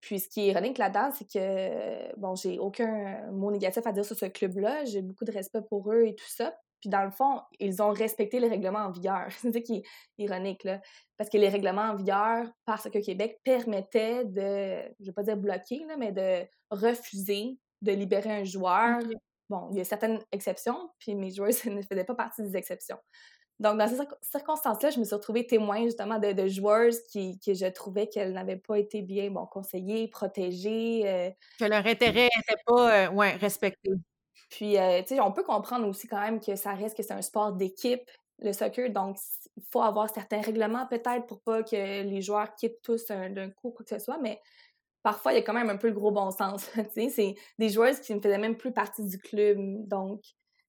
Puis 0.00 0.20
ce 0.20 0.28
qui 0.28 0.42
est 0.42 0.52
ironique 0.52 0.78
là-dedans, 0.78 1.10
c'est 1.12 1.28
que, 1.28 2.16
bon, 2.18 2.34
j'ai 2.36 2.58
aucun 2.58 3.30
mot 3.32 3.50
négatif 3.50 3.86
à 3.86 3.92
dire 3.92 4.04
sur 4.04 4.16
ce 4.16 4.26
club-là. 4.26 4.84
J'ai 4.84 5.02
beaucoup 5.02 5.24
de 5.24 5.32
respect 5.32 5.62
pour 5.68 5.92
eux 5.92 6.04
et 6.06 6.14
tout 6.14 6.28
ça. 6.28 6.54
Puis 6.80 6.90
dans 6.90 7.04
le 7.04 7.10
fond, 7.10 7.40
ils 7.58 7.82
ont 7.82 7.90
respecté 7.90 8.38
les 8.38 8.48
règlements 8.48 8.86
en 8.86 8.90
vigueur. 8.90 9.26
c'est 9.38 9.52
ça 9.52 9.60
qui 9.60 9.76
est 9.76 9.82
ironique, 10.18 10.64
là. 10.64 10.80
Parce 11.16 11.28
que 11.30 11.38
les 11.38 11.48
règlements 11.48 11.90
en 11.90 11.96
vigueur, 11.96 12.46
parce 12.64 12.88
que 12.88 12.98
Québec 13.04 13.40
permettait 13.42 14.24
de, 14.24 14.82
je 15.00 15.06
vais 15.06 15.12
pas 15.12 15.24
dire 15.24 15.36
bloquer, 15.36 15.84
là, 15.88 15.96
mais 15.96 16.12
de 16.12 16.46
refuser 16.70 17.58
de 17.82 17.92
libérer 17.92 18.30
un 18.30 18.44
joueur. 18.44 19.00
Bon, 19.48 19.68
il 19.72 19.78
y 19.78 19.80
a 19.80 19.84
certaines 19.84 20.20
exceptions, 20.30 20.90
puis 20.98 21.14
mes 21.14 21.30
joueurs 21.30 21.50
ne 21.66 21.82
faisaient 21.82 22.04
pas 22.04 22.14
partie 22.14 22.42
des 22.42 22.56
exceptions. 22.56 22.98
Donc, 23.60 23.76
dans 23.76 23.88
ces 23.88 23.96
circonstances-là, 24.22 24.90
je 24.90 25.00
me 25.00 25.04
suis 25.04 25.14
retrouvée 25.14 25.46
témoin 25.46 25.82
justement 25.82 26.18
de, 26.18 26.32
de 26.32 26.46
joueuses 26.46 27.02
qui, 27.04 27.40
que 27.40 27.54
je 27.54 27.66
trouvais 27.66 28.08
qu'elles 28.08 28.32
n'avaient 28.32 28.56
pas 28.56 28.78
été 28.78 29.02
bien 29.02 29.30
bon, 29.30 29.46
conseillées, 29.46 30.06
protégées. 30.08 31.02
Euh. 31.06 31.30
Que 31.58 31.64
leur 31.64 31.84
intérêt 31.84 32.28
n'était 32.36 32.62
pas 32.64 33.06
euh, 33.06 33.10
ouais, 33.10 33.32
respecté. 33.32 33.90
Puis, 34.50 34.78
euh, 34.78 35.02
tu 35.02 35.16
sais, 35.16 35.20
on 35.20 35.32
peut 35.32 35.42
comprendre 35.42 35.88
aussi 35.88 36.06
quand 36.06 36.20
même 36.20 36.40
que 36.40 36.54
ça 36.54 36.72
reste 36.72 36.96
que 36.96 37.02
c'est 37.02 37.12
un 37.12 37.22
sport 37.22 37.52
d'équipe, 37.52 38.08
le 38.40 38.52
soccer, 38.52 38.90
donc 38.90 39.18
il 39.56 39.64
faut 39.72 39.82
avoir 39.82 40.08
certains 40.08 40.40
règlements 40.40 40.86
peut-être 40.86 41.26
pour 41.26 41.40
pas 41.40 41.64
que 41.64 42.02
les 42.02 42.22
joueurs 42.22 42.54
quittent 42.54 42.80
tous 42.82 43.06
d'un 43.08 43.50
coup 43.50 43.72
quoi 43.72 43.84
que 43.84 43.98
ce 43.98 44.02
soit, 44.02 44.18
mais 44.22 44.40
parfois, 45.02 45.32
il 45.32 45.36
y 45.36 45.38
a 45.38 45.42
quand 45.42 45.52
même 45.52 45.70
un 45.70 45.76
peu 45.76 45.88
le 45.88 45.94
gros 45.94 46.12
bon 46.12 46.30
sens. 46.30 46.70
tu 46.74 46.84
sais, 46.94 47.08
c'est 47.08 47.34
des 47.58 47.68
joueuses 47.68 48.00
qui 48.00 48.14
ne 48.14 48.20
faisaient 48.20 48.38
même 48.38 48.56
plus 48.56 48.72
partie 48.72 49.04
du 49.04 49.18
club, 49.18 49.58
donc 49.88 50.22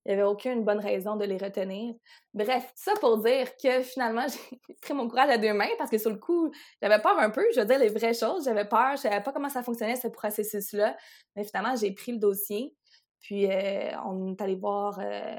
il 0.09 0.15
n'y 0.15 0.21
avait 0.21 0.27
aucune 0.27 0.63
bonne 0.63 0.79
raison 0.79 1.15
de 1.17 1.23
les 1.23 1.38
retenir. 1.38 1.94
Bref, 2.33 2.71
ça 2.73 2.94
pour 3.00 3.19
dire 3.19 3.56
que 3.57 3.83
finalement, 3.83 4.25
j'ai 4.67 4.75
pris 4.81 4.95
mon 4.95 5.07
courage 5.07 5.29
à 5.29 5.38
deux 5.38 5.53
mains 5.53 5.69
parce 5.77 5.91
que 5.91 6.00
sur 6.00 6.09
le 6.09 6.17
coup, 6.17 6.51
j'avais 6.81 6.99
peur 6.99 7.19
un 7.19 7.30
peu, 7.30 7.45
je 7.54 7.59
veux 7.59 7.66
dire 7.68 7.78
les 7.78 7.89
vraies 7.89 8.16
choses, 8.16 8.45
j'avais 8.45 8.66
peur, 8.66 8.94
je 8.94 9.01
savais 9.01 9.21
pas 9.21 9.31
comment 9.31 9.49
ça 9.49 9.61
fonctionnait 9.61 9.95
ce 9.95 10.07
processus-là, 10.07 10.97
mais 11.35 11.44
finalement, 11.44 11.75
j'ai 11.75 11.92
pris 11.92 12.11
le 12.11 12.18
dossier, 12.18 12.75
puis 13.19 13.45
euh, 13.51 13.92
on 14.04 14.31
est 14.31 14.42
allé 14.42 14.56
voir 14.56 14.99
euh, 14.99 15.35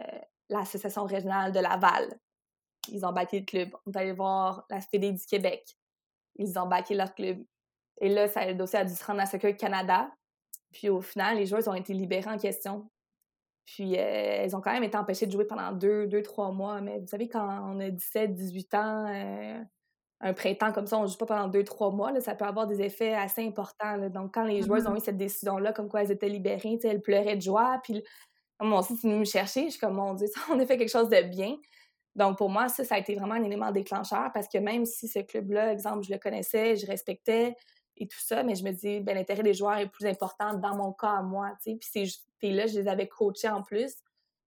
l'association 0.49 1.05
régionale 1.05 1.51
de 1.51 1.59
Laval. 1.59 2.21
Ils 2.93 3.05
ont 3.05 3.13
bâti 3.13 3.41
le 3.41 3.47
club. 3.47 3.71
On 3.87 3.91
est 3.91 3.97
allé 3.97 4.13
voir 4.13 4.67
la 4.71 4.81
Fédé 4.81 5.11
du 5.11 5.27
Québec. 5.27 5.65
Ils 6.37 6.57
ont 6.61 6.67
bâti 6.67 6.95
leur 6.95 7.13
club. 7.15 7.45
Et 8.01 8.09
là, 8.09 8.29
ça, 8.29 8.47
le 8.47 8.55
dossier 8.55 8.79
a 8.79 8.85
dû 8.85 8.95
se 8.95 9.05
rendre 9.05 9.21
à 9.21 9.27
Soccer 9.27 9.57
Canada. 9.57 10.11
Puis 10.73 10.89
au 10.89 11.01
final, 11.01 11.39
les 11.39 11.47
joueurs 11.47 11.67
ont 11.67 11.75
été 11.75 11.93
libérés 11.93 12.31
en 12.31 12.39
question. 12.39 12.89
Puis 13.75 13.97
euh, 13.97 13.99
elles 13.99 14.57
ont 14.57 14.61
quand 14.61 14.73
même 14.73 14.83
été 14.83 14.97
empêchées 14.97 15.27
de 15.27 15.33
jouer 15.33 15.45
pendant 15.45 15.71
deux, 15.73 16.07
deux, 16.07 16.23
trois 16.23 16.51
mois. 16.51 16.81
Mais 16.81 16.99
vous 16.99 17.07
savez, 17.07 17.29
quand 17.29 17.73
on 17.73 17.79
a 17.79 17.89
17, 17.89 18.35
18 18.35 18.75
ans, 18.75 19.07
un 20.21 20.35
printemps 20.35 20.73
comme 20.73 20.87
ça, 20.87 20.99
on 20.99 21.03
ne 21.03 21.07
joue 21.07 21.17
pas 21.17 21.27
pendant 21.27 21.49
deux, 21.49 21.63
trois 21.65 21.91
mois, 21.91 22.13
là, 22.13 22.21
ça 22.21 22.35
peut 22.35 22.45
avoir 22.45 22.67
des 22.67 22.83
effets 22.83 23.15
assez 23.15 23.47
importants. 23.47 24.09
Donc, 24.11 24.35
quand 24.35 24.45
les 24.45 24.63
joueuses 24.63 24.87
ont 24.87 24.93
mm-hmm. 24.95 24.97
eu 24.99 25.05
cette 25.05 25.17
décision-là, 25.17 25.73
comme 25.73 25.89
quoi 25.89 26.03
elles 26.03 26.11
étaient 26.11 26.29
libérées, 26.29 26.79
elles 26.83 27.01
pleuraient 27.01 27.37
de 27.37 27.43
joie. 27.43 27.81
Puis, 27.85 28.03
moi 28.61 28.81
aussi, 28.81 28.97
venu 28.97 29.17
me 29.17 29.25
chercher. 29.25 29.67
Je 29.67 29.71
suis 29.71 29.81
comme, 29.81 29.95
mon 29.95 30.15
Dieu, 30.15 30.27
on 30.51 30.59
a 30.59 30.67
fait 30.67 30.77
quelque 30.77 30.91
chose 30.91 31.09
de 31.09 31.23
bien. 31.23 31.57
Donc, 32.17 32.39
pour 32.39 32.51
moi, 32.51 32.69
ça, 32.69 32.85
ça 32.85 32.97
a 32.97 32.99
été 32.99 33.15
vraiment 33.15 33.35
un 33.35 33.45
élément 33.45 33.71
déclencheur 33.71 34.31
parce 34.35 34.49
que 34.49 34.59
même 34.59 34.85
si 34.85 35.09
ce 35.09 35.21
club-là, 35.21 35.73
exemple, 35.73 36.03
je 36.03 36.13
le 36.13 36.19
connaissais, 36.19 36.77
je 36.77 36.87
respectais 36.87 37.55
et 38.01 38.09
tout 38.09 38.19
ça, 38.19 38.43
mais 38.43 38.55
je 38.55 38.65
me 38.65 38.73
dis, 38.73 39.01
ben, 39.01 39.15
l'intérêt 39.15 39.43
des 39.43 39.55
joueurs 39.55 39.77
est 39.77 39.89
plus 39.89 40.07
important 40.07 40.55
dans 40.55 40.75
mon 40.75 40.93
cas 40.93 41.19
à 41.19 41.23
moi, 41.23 41.53
tu 41.63 41.79
sais. 41.81 42.05
Puis, 42.39 42.53
là, 42.53 42.67
je 42.67 42.81
les 42.81 42.89
avais 42.89 43.07
coachés 43.07 43.51
en 43.51 43.63
plus. 43.63 43.95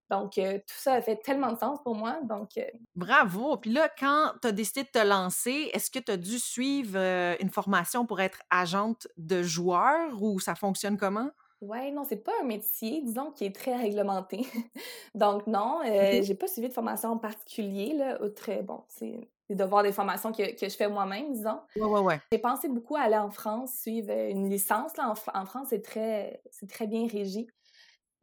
Donc, 0.10 0.38
euh, 0.38 0.58
tout 0.58 0.76
ça 0.78 0.94
a 0.94 1.02
fait 1.02 1.16
tellement 1.18 1.52
de 1.52 1.58
sens 1.58 1.80
pour 1.84 1.96
moi. 1.96 2.20
Donc, 2.24 2.58
euh, 2.58 2.66
Bravo! 2.96 3.58
Puis 3.58 3.72
là, 3.72 3.90
quand 3.98 4.34
tu 4.42 4.48
as 4.48 4.52
décidé 4.52 4.84
de 4.84 4.90
te 4.90 5.04
lancer, 5.04 5.70
est-ce 5.74 5.90
que 5.90 6.00
tu 6.00 6.12
as 6.12 6.18
dû 6.18 6.40
suivre 6.40 6.98
euh, 6.98 7.36
une 7.40 7.50
formation 7.50 8.06
pour 8.06 8.20
être 8.20 8.42
agente 8.50 9.08
de 9.18 9.42
joueur 9.42 10.22
ou 10.22 10.40
ça 10.40 10.56
fonctionne 10.56 10.98
comment? 10.98 11.30
Oui, 11.62 11.92
non, 11.92 12.04
c'est 12.04 12.24
pas 12.24 12.34
un 12.42 12.46
métier, 12.46 13.02
disons, 13.02 13.32
qui 13.32 13.46
est 13.46 13.56
très 13.56 13.76
réglementé. 13.76 14.46
Donc, 15.16 15.48
non, 15.48 15.80
j'ai 15.84 16.36
pas 16.36 16.48
suivi 16.48 16.68
de 16.68 16.74
formation 16.74 17.12
en 17.12 17.18
particulier, 17.18 17.94
là, 17.94 18.22
outre, 18.22 18.52
bon, 18.64 18.84
c'est 18.90 19.30
de 19.56 19.64
voir 19.64 19.84
des 19.84 19.92
formations 19.92 20.32
que, 20.32 20.44
je 20.44 20.76
fais 20.76 20.88
moi-même, 20.88 21.34
disons. 21.34 21.60
Ouais, 21.76 21.84
ouais, 21.84 22.00
ouais. 22.00 22.22
J'ai 22.32 22.40
pensé 22.40 22.70
beaucoup 22.70 22.96
à 22.96 23.02
aller 23.02 23.18
en 23.18 23.30
France, 23.30 23.74
suivre 23.82 24.12
une 24.12 24.50
licence. 24.50 24.96
Là, 24.98 25.14
en, 25.14 25.40
en 25.40 25.46
France, 25.46 25.68
c'est 25.70 25.82
très, 25.82 26.42
c'est 26.52 26.70
très 26.70 26.88
bien 26.88 27.08
régi. 27.08 27.48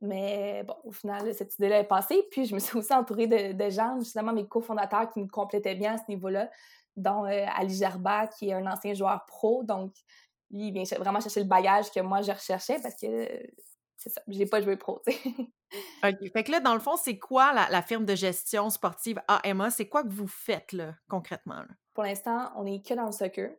Mais 0.00 0.62
bon, 0.66 0.76
au 0.84 0.92
final, 0.92 1.34
cette 1.34 1.54
idée-là 1.56 1.80
est 1.80 1.84
passée. 1.84 2.26
Puis 2.30 2.46
je 2.46 2.54
me 2.54 2.58
suis 2.58 2.76
aussi 2.78 2.92
entourée 2.92 3.26
de, 3.26 3.70
gens, 3.70 3.98
justement 3.98 4.32
mes 4.32 4.46
cofondateurs 4.46 5.10
qui 5.10 5.20
me 5.20 5.28
complétaient 5.28 5.74
bien 5.74 5.94
à 5.94 5.98
ce 5.98 6.04
niveau-là, 6.08 6.50
dont 6.96 7.26
euh, 7.26 7.46
Ali 7.56 7.74
Gerba, 7.74 8.26
qui 8.26 8.48
est 8.48 8.54
un 8.54 8.66
ancien 8.66 8.94
joueur 8.94 9.24
pro. 9.26 9.62
Donc, 9.62 9.92
lui, 10.50 10.68
il 10.68 10.72
vient 10.72 10.84
vraiment 10.98 11.20
chercher 11.20 11.40
le 11.40 11.46
bagage 11.46 11.90
que 11.90 12.00
moi, 12.00 12.22
je 12.22 12.32
recherchais 12.32 12.78
parce 12.82 12.94
que 12.94 13.28
c'est 14.00 14.08
ça. 14.08 14.22
J'ai 14.28 14.46
pas 14.46 14.62
joué 14.62 14.76
pro. 14.76 15.02
OK. 16.04 16.32
Fait 16.32 16.42
que 16.42 16.50
là, 16.50 16.60
dans 16.60 16.72
le 16.72 16.80
fond, 16.80 16.96
c'est 16.96 17.18
quoi 17.18 17.52
la, 17.52 17.82
firme 17.82 18.06
de 18.06 18.14
gestion 18.14 18.70
sportive 18.70 19.20
AMA? 19.28 19.70
C'est 19.70 19.88
quoi 19.88 20.02
que 20.02 20.08
vous 20.08 20.26
faites, 20.26 20.72
là, 20.72 20.94
concrètement? 21.08 21.62
Pour 21.92 22.04
l'instant, 22.04 22.50
on 22.56 22.64
est 22.64 22.84
que 22.84 22.94
dans 22.94 23.06
le 23.06 23.12
soccer. 23.12 23.50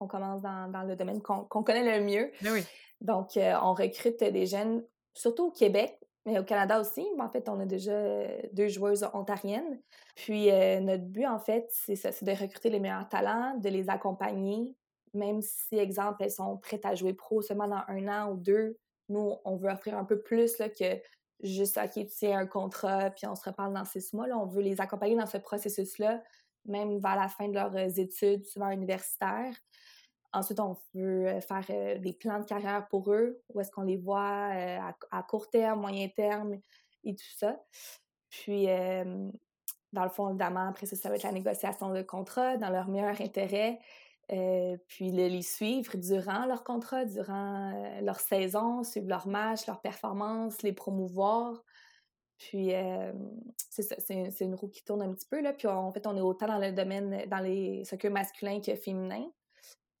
On 0.00 0.08
commence 0.08 0.42
dans, 0.42 0.84
le 0.86 0.96
domaine 0.96 1.22
qu'on 1.22 1.62
connaît 1.62 1.98
le 1.98 2.04
mieux. 2.04 2.32
Ben 2.42 2.52
oui. 2.52 2.64
Donc, 3.00 3.36
euh, 3.36 3.54
on 3.62 3.72
recrute 3.72 4.22
des 4.22 4.46
jeunes, 4.46 4.84
surtout 5.14 5.46
au 5.46 5.50
Québec, 5.52 5.96
mais 6.26 6.38
au 6.40 6.44
Canada 6.44 6.80
aussi. 6.80 7.06
En 7.18 7.30
fait, 7.30 7.48
on 7.48 7.60
a 7.60 7.64
déjà 7.64 8.26
deux 8.52 8.68
joueuses 8.68 9.08
ontariennes. 9.14 9.80
Puis, 10.16 10.50
euh, 10.50 10.80
notre 10.80 11.04
but, 11.04 11.26
en 11.26 11.38
fait, 11.38 11.68
c'est 11.70 11.96
ça, 11.96 12.10
c'est 12.10 12.24
de 12.24 12.32
recruter 12.32 12.68
les 12.68 12.80
meilleurs 12.80 13.08
talents, 13.08 13.56
de 13.58 13.68
les 13.68 13.88
accompagner, 13.88 14.76
même 15.14 15.40
si, 15.40 15.78
exemple, 15.78 16.24
elles 16.24 16.32
sont 16.32 16.56
prêtes 16.56 16.84
à 16.84 16.96
jouer 16.96 17.14
pro 17.14 17.40
seulement 17.42 17.68
dans 17.68 17.84
un 17.86 18.08
an 18.08 18.32
ou 18.32 18.36
deux. 18.36 18.76
Nous, 19.08 19.34
on 19.44 19.56
veut 19.56 19.70
offrir 19.70 19.96
un 19.98 20.04
peu 20.04 20.20
plus 20.20 20.58
là, 20.58 20.68
que 20.68 21.00
juste, 21.42 21.78
OK, 21.78 22.06
tu 22.06 22.26
un 22.26 22.46
contrat, 22.46 23.10
puis 23.10 23.26
on 23.26 23.34
se 23.34 23.44
reparle 23.44 23.74
dans 23.74 23.84
six 23.84 24.12
mois. 24.12 24.26
Là. 24.26 24.38
On 24.38 24.46
veut 24.46 24.62
les 24.62 24.80
accompagner 24.80 25.16
dans 25.16 25.26
ce 25.26 25.38
processus-là, 25.38 26.22
même 26.64 26.98
vers 26.98 27.16
la 27.16 27.28
fin 27.28 27.48
de 27.48 27.54
leurs 27.54 27.98
études, 27.98 28.44
souvent 28.46 28.70
universitaires. 28.70 29.54
Ensuite, 30.32 30.58
on 30.58 30.76
veut 30.94 31.28
euh, 31.28 31.40
faire 31.40 31.64
euh, 31.70 31.98
des 31.98 32.12
plans 32.12 32.40
de 32.40 32.44
carrière 32.44 32.88
pour 32.88 33.12
eux, 33.12 33.40
où 33.50 33.60
est-ce 33.60 33.70
qu'on 33.70 33.82
les 33.82 33.96
voit 33.96 34.50
euh, 34.52 34.78
à, 35.12 35.22
court 35.22 35.48
terme, 35.48 35.80
moyen 35.80 36.08
terme 36.08 36.58
et 37.04 37.14
tout 37.14 37.36
ça. 37.36 37.62
Puis, 38.30 38.66
dans 39.92 40.02
le 40.02 40.08
fond, 40.08 40.30
évidemment, 40.30 40.68
après 40.68 40.86
ça, 40.86 40.96
ça 40.96 41.08
va 41.08 41.14
être 41.14 41.22
la 41.22 41.30
négociation 41.30 41.92
de 41.92 42.02
contrat 42.02 42.56
dans 42.56 42.70
leur 42.70 42.88
meilleur 42.88 43.20
intérêt. 43.20 43.78
Puis 44.28 45.10
les 45.10 45.42
suivre 45.42 45.96
durant 45.96 46.46
leur 46.46 46.64
contrat, 46.64 47.04
durant 47.04 48.00
leur 48.00 48.20
saison, 48.20 48.82
suivre 48.82 49.08
leurs 49.08 49.26
matchs, 49.26 49.66
leurs 49.66 49.80
performances, 49.80 50.62
les 50.62 50.72
promouvoir. 50.72 51.62
Puis 52.38 52.70
ça, 53.70 53.82
c'est 53.98 54.44
une 54.44 54.54
roue 54.54 54.68
qui 54.68 54.84
tourne 54.84 55.02
un 55.02 55.12
petit 55.12 55.26
peu. 55.26 55.40
Là. 55.40 55.52
Puis 55.52 55.68
en 55.68 55.90
fait, 55.92 56.06
on 56.06 56.16
est 56.16 56.20
autant 56.20 56.46
dans 56.46 56.58
le 56.58 56.72
domaine, 56.72 57.24
dans 57.28 57.38
les 57.38 57.84
soccer 57.84 58.10
masculins 58.10 58.60
que 58.60 58.74
féminins 58.74 59.30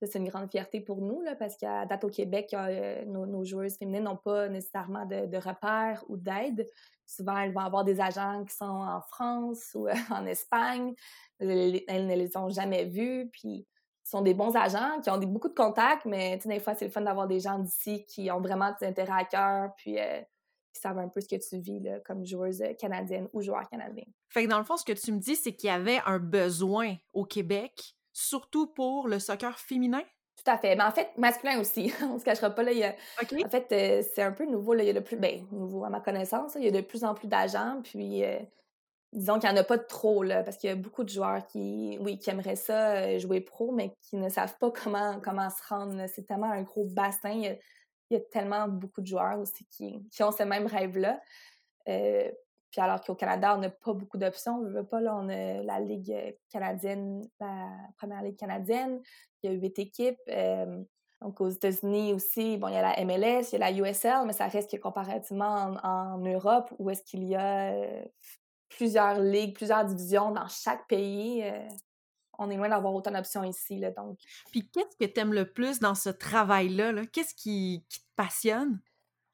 c'est 0.06 0.18
une 0.18 0.28
grande 0.28 0.50
fierté 0.50 0.80
pour 0.80 1.00
nous, 1.00 1.22
là, 1.22 1.34
parce 1.34 1.56
qu'à 1.56 1.86
date 1.86 2.04
au 2.04 2.10
Québec, 2.10 2.54
euh, 2.54 3.04
nos, 3.04 3.44
joueuses 3.44 3.76
féminines 3.76 4.04
n'ont 4.04 4.16
pas 4.16 4.48
nécessairement 4.48 5.06
de, 5.06 5.36
repères 5.36 6.04
ou 6.08 6.16
d'aide. 6.16 6.68
Souvent, 7.06 7.38
elles 7.38 7.52
vont 7.52 7.60
avoir 7.60 7.84
des 7.84 8.00
agents 8.00 8.44
qui 8.44 8.54
sont 8.54 8.64
en 8.64 9.00
France 9.02 9.72
ou 9.74 9.86
en 10.10 10.26
Espagne. 10.26 10.94
Elles, 11.38 12.06
ne 12.06 12.14
les 12.14 12.36
ont 12.36 12.48
jamais 12.48 12.84
vus. 12.84 13.28
Puis, 13.32 13.66
sont 14.04 14.20
des 14.20 14.34
bons 14.34 14.54
agents 14.54 15.00
qui 15.02 15.10
ont 15.10 15.18
beaucoup 15.18 15.48
de 15.48 15.54
contacts, 15.54 16.04
mais 16.04 16.38
des 16.44 16.60
fois, 16.60 16.74
c'est 16.74 16.84
le 16.84 16.90
fun 16.90 17.00
d'avoir 17.00 17.26
des 17.26 17.40
gens 17.40 17.58
d'ici 17.58 18.04
qui 18.06 18.30
ont 18.30 18.40
vraiment 18.40 18.72
des 18.78 18.86
intérêts 18.86 19.20
à 19.20 19.24
cœur, 19.24 19.70
puis 19.76 19.98
euh, 19.98 20.20
qui 20.72 20.80
savent 20.80 20.98
un 20.98 21.08
peu 21.08 21.20
ce 21.20 21.28
que 21.28 21.36
tu 21.36 21.58
vis 21.58 21.80
là, 21.80 22.00
comme 22.00 22.24
joueuse 22.24 22.62
canadienne 22.78 23.28
ou 23.32 23.40
joueur 23.40 23.68
canadien. 23.70 24.04
Fait 24.28 24.44
que 24.44 24.50
dans 24.50 24.58
le 24.58 24.64
fond, 24.64 24.76
ce 24.76 24.84
que 24.84 24.92
tu 24.92 25.12
me 25.12 25.18
dis, 25.18 25.36
c'est 25.36 25.52
qu'il 25.52 25.68
y 25.68 25.72
avait 25.72 26.00
un 26.04 26.18
besoin 26.18 26.96
au 27.12 27.24
Québec 27.24 27.96
surtout 28.14 28.68
pour 28.68 29.08
le 29.08 29.18
soccer 29.18 29.58
féminin? 29.58 30.02
Tout 30.36 30.50
à 30.50 30.56
fait. 30.56 30.74
Mais 30.76 30.84
en 30.84 30.90
fait, 30.90 31.10
masculin 31.18 31.60
aussi. 31.60 31.92
On 32.02 32.18
se 32.18 32.24
cachera 32.24 32.50
pas. 32.50 32.62
Là, 32.62 32.94
En 33.20 33.48
fait, 33.48 33.72
euh, 33.72 34.02
c'est 34.14 34.22
un 34.22 34.32
peu 34.32 34.46
nouveau. 34.46 34.72
Là. 34.74 34.82
Il 34.82 34.86
y 34.86 34.90
a 34.90 34.94
de 34.94 35.00
plus... 35.00 35.16
Ben, 35.16 35.46
nouveau 35.52 35.84
à 35.84 35.90
ma 35.90 36.00
connaissance. 36.00 36.54
Il 36.56 36.64
y 36.64 36.68
a 36.68 36.70
de 36.70 36.80
plus 36.80 37.04
en 37.04 37.14
plus 37.14 37.28
d'agents. 37.28 37.80
Puis, 37.82 38.24
euh, 38.24 38.38
disons 39.14 39.38
qu'il 39.38 39.48
n'y 39.50 39.56
en 39.56 39.60
a 39.60 39.64
pas 39.64 39.78
trop, 39.78 40.22
là, 40.22 40.42
parce 40.42 40.56
qu'il 40.56 40.68
y 40.68 40.72
a 40.72 40.76
beaucoup 40.76 41.04
de 41.04 41.08
joueurs 41.08 41.46
qui, 41.46 41.96
oui, 42.00 42.18
qui 42.18 42.30
aimeraient 42.30 42.56
ça, 42.56 42.96
euh, 42.96 43.18
jouer 43.18 43.40
pro, 43.40 43.72
mais 43.72 43.94
qui 44.02 44.16
ne 44.16 44.28
savent 44.28 44.56
pas 44.58 44.70
comment, 44.70 45.20
comment 45.20 45.48
se 45.50 45.62
rendre. 45.68 46.06
C'est 46.08 46.26
tellement 46.26 46.50
un 46.50 46.62
gros 46.62 46.84
bassin. 46.84 47.30
Il 47.30 47.58
y, 48.10 48.16
a, 48.16 48.20
tellement 48.20 48.68
beaucoup 48.68 49.00
de 49.00 49.06
joueurs 49.06 49.38
aussi 49.38 49.64
qui, 49.66 50.06
qui 50.10 50.22
ont 50.22 50.32
ce 50.32 50.42
même 50.42 50.66
rêve-là. 50.66 51.20
Puis 52.74 52.82
alors 52.82 53.00
qu'au 53.02 53.14
Canada, 53.14 53.54
on 53.56 53.60
n'a 53.60 53.70
pas 53.70 53.92
beaucoup 53.92 54.18
d'options. 54.18 54.56
On 54.56 54.64
veut 54.68 54.84
pas, 54.84 55.00
là, 55.00 55.14
on 55.14 55.28
a 55.28 55.62
la 55.62 55.78
Ligue 55.78 56.36
canadienne, 56.50 57.22
la 57.38 57.68
première 57.96 58.20
Ligue 58.20 58.36
canadienne. 58.36 59.00
Il 59.40 59.52
y 59.52 59.54
a 59.54 59.56
huit 59.56 59.78
équipes. 59.78 60.18
Euh, 60.28 60.82
donc 61.20 61.40
aux 61.40 61.50
États-Unis 61.50 62.12
aussi, 62.14 62.56
bon, 62.56 62.66
il 62.66 62.74
y 62.74 62.76
a 62.76 62.82
la 62.82 63.04
MLS, 63.04 63.52
il 63.52 63.60
y 63.60 63.62
a 63.62 63.70
la 63.70 63.70
USL, 63.70 64.26
mais 64.26 64.32
ça 64.32 64.48
reste 64.48 64.72
que 64.72 64.76
comparativement 64.76 65.76
en, 65.84 66.18
Europe, 66.18 66.74
où 66.80 66.90
est-ce 66.90 67.04
qu'il 67.04 67.22
y 67.22 67.36
a 67.36 67.74
euh, 67.74 68.04
plusieurs 68.76 69.20
ligues, 69.20 69.54
plusieurs 69.54 69.84
divisions 69.84 70.30
dans 70.30 70.48
chaque 70.48 70.86
pays. 70.86 71.42
Euh, 71.42 71.68
on 72.38 72.50
est 72.50 72.56
loin 72.56 72.68
d'avoir 72.68 72.94
autant 72.94 73.12
d'options 73.12 73.44
ici, 73.44 73.78
là, 73.78 73.90
donc. 73.90 74.18
Puis 74.50 74.68
qu'est-ce 74.70 74.96
que 74.96 75.10
tu 75.10 75.20
aimes 75.20 75.32
le 75.32 75.50
plus 75.50 75.78
dans 75.78 75.94
ce 75.94 76.10
travail-là? 76.10 76.92
-là, 76.92 77.06
quest 77.06 77.30
ce 77.30 77.34
qui, 77.34 77.84
qui 77.88 78.00
te 78.00 78.06
passionne? 78.16 78.80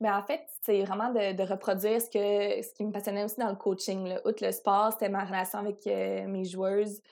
Mais 0.01 0.11
en 0.11 0.23
fait, 0.23 0.41
c'est 0.63 0.83
vraiment 0.83 1.11
de, 1.13 1.43
reproduire 1.43 2.01
ce, 2.01 2.09
que, 2.09 2.63
ce 2.63 2.73
qui 2.75 2.85
me 2.85 2.91
passionnait 2.91 3.25
aussi 3.25 3.39
dans 3.39 3.51
le 3.51 3.57
coaching. 3.57 4.09
Là. 4.09 4.21
Outre 4.27 4.45
le 4.45 4.53
sport, 4.53 4.93
c'était 4.93 5.11
ma 5.11 5.25
relation 5.25 5.59
avec 5.59 5.87
euh, 5.87 6.27
mes 6.27 6.45
joueuses 6.45 7.03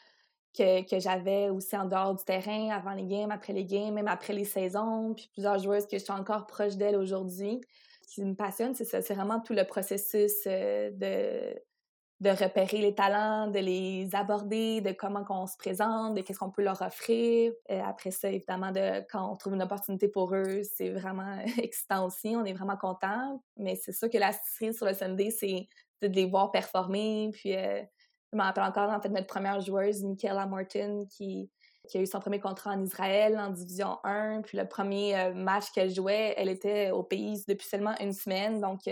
que, 0.56 0.88
que 0.88 0.98
j'avais 0.98 1.50
aussi 1.50 1.76
en 1.76 1.84
dehors 1.84 2.14
du 2.14 2.24
terrain, 2.24 2.70
avant 2.70 2.92
les 2.92 3.04
games, 3.04 3.30
après 3.30 3.52
les 3.52 3.66
games, 3.66 3.92
même 3.92 4.08
après 4.08 4.32
les 4.32 4.46
saisons, 4.46 5.12
puis 5.14 5.28
plusieurs 5.34 5.58
joueuses 5.58 5.86
que 5.86 5.98
je 5.98 6.04
suis 6.04 6.12
encore 6.12 6.46
proche 6.46 6.76
d'elles 6.76 6.96
aujourd'hui. 6.96 7.60
Ce 8.06 8.14
qui 8.14 8.24
me 8.24 8.34
passionne, 8.34 8.74
c'est 8.74 8.86
ça, 8.86 9.02
c'est 9.02 9.14
vraiment 9.14 9.40
tout 9.40 9.52
le 9.52 9.64
processus 9.64 10.32
euh, 10.46 10.90
de, 10.92 11.60
de 12.20 12.30
repérer 12.30 12.78
les 12.78 12.94
talents, 12.94 13.46
de 13.46 13.60
les 13.60 14.14
aborder, 14.14 14.80
de 14.80 14.90
comment 14.90 15.24
qu'on 15.24 15.46
se 15.46 15.56
présente, 15.56 16.14
de 16.16 16.20
qu'est-ce 16.22 16.38
qu'on 16.38 16.50
peut 16.50 16.62
leur 16.62 16.82
offrir. 16.82 17.52
Euh, 17.70 17.80
après 17.84 18.10
ça, 18.10 18.28
évidemment, 18.28 18.72
de 18.72 19.04
quand 19.08 19.32
on 19.32 19.36
trouve 19.36 19.54
une 19.54 19.62
opportunité 19.62 20.08
pour 20.08 20.34
eux, 20.34 20.62
c'est 20.64 20.90
vraiment 20.90 21.38
excitant 21.62 22.06
aussi. 22.06 22.34
On 22.34 22.44
est 22.44 22.54
vraiment 22.54 22.76
content. 22.76 23.40
Mais 23.56 23.76
c'est 23.76 23.92
sûr 23.92 24.10
que 24.10 24.18
la 24.18 24.32
série 24.32 24.74
sur 24.74 24.86
le 24.86 24.94
Sunday, 24.94 25.30
c'est 25.30 25.68
de 26.02 26.08
les 26.08 26.26
voir 26.26 26.50
performer. 26.50 27.30
Puis, 27.32 27.54
euh, 27.54 27.82
je 28.32 28.36
me 28.36 28.42
rappelle 28.42 28.64
encore, 28.64 28.90
en 28.90 29.00
fait, 29.00 29.10
notre 29.10 29.28
première 29.28 29.60
joueuse, 29.60 30.02
Michaela 30.02 30.46
Morton, 30.46 31.06
qui, 31.08 31.50
qui 31.88 31.98
a 31.98 32.00
eu 32.00 32.06
son 32.06 32.18
premier 32.18 32.40
contrat 32.40 32.72
en 32.72 32.82
Israël 32.82 33.38
en 33.38 33.50
Division 33.50 33.98
1. 34.02 34.42
Puis 34.42 34.58
le 34.58 34.66
premier 34.66 35.16
euh, 35.16 35.34
match 35.34 35.70
qu'elle 35.70 35.94
jouait, 35.94 36.34
elle 36.36 36.48
était 36.48 36.90
au 36.90 37.04
pays 37.04 37.44
depuis 37.46 37.68
seulement 37.68 37.94
une 38.00 38.12
semaine. 38.12 38.60
Donc, 38.60 38.88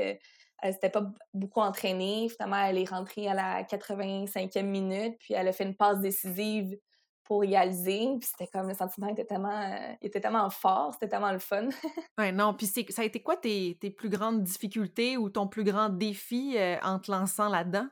elle 0.62 0.72
s'était 0.72 0.90
pas 0.90 1.06
beaucoup 1.34 1.60
entraînée. 1.60 2.28
Finalement, 2.28 2.64
elle 2.64 2.78
est 2.78 2.88
rentrée 2.88 3.28
à 3.28 3.34
la 3.34 3.62
85e 3.62 4.62
minute, 4.62 5.16
puis 5.18 5.34
elle 5.34 5.48
a 5.48 5.52
fait 5.52 5.64
une 5.64 5.76
passe 5.76 6.00
décisive 6.00 6.76
pour 7.24 7.40
réaliser. 7.40 8.08
Puis 8.18 8.28
c'était 8.30 8.50
comme 8.50 8.68
le 8.68 8.74
sentiment 8.74 9.08
était 9.08 9.24
tellement, 9.24 9.60
euh, 9.60 9.94
était 10.00 10.20
tellement 10.20 10.48
fort, 10.50 10.94
c'était 10.94 11.08
tellement 11.08 11.32
le 11.32 11.38
fun. 11.38 11.68
ouais, 12.18 12.32
non. 12.32 12.54
Puis 12.54 12.66
ça 12.66 13.02
a 13.02 13.04
été 13.04 13.20
quoi 13.20 13.36
tes, 13.36 13.76
tes, 13.80 13.90
plus 13.90 14.08
grandes 14.08 14.42
difficultés 14.42 15.16
ou 15.16 15.28
ton 15.28 15.46
plus 15.46 15.64
grand 15.64 15.88
défi 15.88 16.54
euh, 16.56 16.76
en 16.82 16.98
te 16.98 17.10
lançant 17.10 17.48
là-dedans? 17.48 17.88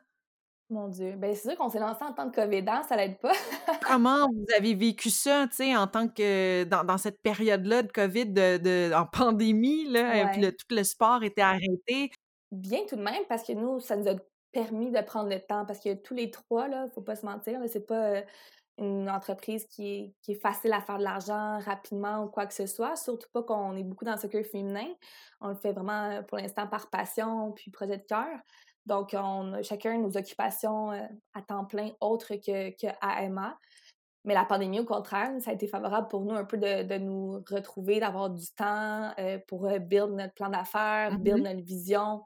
Mon 0.71 0.89
Dieu. 0.89 1.15
Ben, 1.17 1.35
c'est 1.35 1.51
sûr 1.51 1.59
qu'on 1.59 1.69
s'est 1.69 1.79
lancé 1.79 2.03
en 2.03 2.15
tant 2.15 2.31
que 2.31 2.37
COVIDant, 2.37 2.83
ça 2.89 2.97
l'aide 2.97 3.19
pas. 3.19 3.33
Comment 3.87 4.29
vous 4.29 4.47
avez 4.57 4.75
vécu 4.75 5.11
ça, 5.11 5.47
tu 5.49 5.57
sais, 5.57 5.77
en 5.77 5.87
tant 5.87 6.09
que 6.09 6.65
dans, 6.65 6.85
dans 6.85 6.97
cette 6.97 7.21
période-là 7.21 7.83
de 7.83 7.93
COVID, 7.93 8.27
de, 8.27 8.57
de, 8.57 8.95
en 8.95 9.05
pandémie, 9.05 9.85
là, 9.91 10.29
puis 10.29 10.41
tout 10.41 10.75
le 10.75 10.83
sport 10.83 11.23
était 11.23 11.43
arrêté 11.43 12.11
bien 12.55 12.81
tout 12.89 12.97
de 12.97 13.03
même 13.03 13.25
parce 13.29 13.43
que 13.43 13.53
nous, 13.53 13.81
ça 13.81 13.97
nous 13.97 14.09
a 14.09 14.15
permis 14.53 14.91
de 14.91 15.01
prendre 15.01 15.29
le 15.29 15.41
temps 15.41 15.67
parce 15.67 15.81
que 15.81 15.95
tous 15.95 16.15
les 16.15 16.31
trois, 16.31 16.69
là, 16.69 16.87
faut 16.95 17.03
pas 17.03 17.17
se 17.17 17.27
mentir, 17.27 17.61
c'est 17.67 17.87
pas 17.87 18.23
une 18.79 19.09
entreprise 19.09 19.67
qui 19.67 19.89
est, 19.89 20.15
qui 20.23 20.33
est 20.33 20.41
facile 20.41 20.73
à 20.73 20.81
faire 20.81 20.99
de 20.99 21.05
l'argent 21.05 21.59
rapidement 21.61 22.25
ou 22.25 22.29
quoi 22.29 22.47
que 22.47 22.55
ce 22.55 22.67
soit, 22.67 22.97
surtout 22.97 23.29
pas 23.33 23.43
qu'on 23.43 23.77
est 23.77 23.85
beaucoup 23.85 24.05
dans 24.05 24.17
ce 24.17 24.27
cœur 24.27 24.45
féminin. 24.45 24.87
On 25.41 25.49
le 25.49 25.55
fait 25.55 25.73
vraiment 25.73 26.23
pour 26.25 26.39
l'instant 26.39 26.67
par 26.67 26.91
passion 26.91 27.53
puis 27.53 27.71
projet 27.71 27.99
de 27.99 28.05
cœur. 28.05 28.39
Donc, 28.87 29.15
on 29.15 29.55
a 29.55 29.63
chacun 29.63 29.99
nos 29.99 30.17
occupations 30.17 30.91
à 30.91 31.43
temps 31.47 31.65
plein 31.65 31.91
autres 32.01 32.35
que, 32.35 32.71
que 32.71 32.93
AMA. 33.01 33.59
Mais 34.25 34.33
la 34.33 34.45
pandémie, 34.45 34.81
au 34.81 34.85
contraire, 34.85 35.31
ça 35.41 35.51
a 35.51 35.55
été 35.55 35.67
favorable 35.67 36.09
pour 36.09 36.23
nous 36.25 36.35
un 36.35 36.45
peu 36.45 36.57
de, 36.57 36.83
de 36.83 36.97
nous 36.97 37.43
retrouver, 37.51 38.01
d'avoir 38.01 38.31
du 38.31 38.47
temps 38.57 39.13
euh, 39.19 39.39
pour 39.47 39.67
euh, 39.67 39.79
build 39.79 40.13
notre 40.13 40.33
plan 40.33 40.49
d'affaires, 40.49 41.13
mm-hmm. 41.13 41.23
build 41.23 41.43
notre 41.43 41.61
vision, 41.61 42.23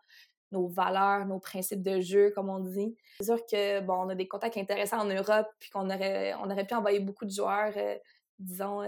nos 0.52 0.69
valeurs, 0.69 1.26
nos 1.26 1.40
principes 1.40 1.83
de 1.83 2.00
jeu, 2.00 2.31
comme 2.31 2.50
on 2.50 2.61
dit. 2.61 2.97
C'est 3.19 3.26
sûr 3.26 3.45
que, 3.47 3.81
bon, 3.81 3.95
on 3.95 4.09
a 4.11 4.14
des 4.14 4.28
contacts 4.28 4.57
intéressants 4.57 5.00
en 5.00 5.07
Europe, 5.07 5.49
puis 5.59 5.71
qu'on 5.71 5.90
aurait, 5.90 6.35
on 6.35 6.49
aurait 6.49 6.67
pu 6.67 6.75
envoyer 6.75 7.00
beaucoup 7.00 7.25
de 7.25 7.33
joueurs, 7.33 7.73
euh, 7.76 7.97
disons, 8.38 8.83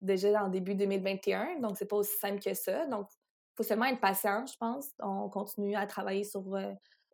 déjà 0.00 0.44
le 0.44 0.50
début 0.50 0.74
2021. 0.74 1.60
Donc, 1.60 1.76
c'est 1.76 1.86
pas 1.86 1.96
aussi 1.96 2.16
simple 2.16 2.40
que 2.40 2.54
ça. 2.54 2.86
Donc, 2.86 3.08
il 3.12 3.56
faut 3.56 3.62
seulement 3.62 3.86
être 3.86 4.00
patient, 4.00 4.46
je 4.46 4.56
pense. 4.56 4.86
On 5.00 5.28
continue 5.28 5.76
à 5.76 5.86
travailler 5.86 6.24
sur 6.24 6.56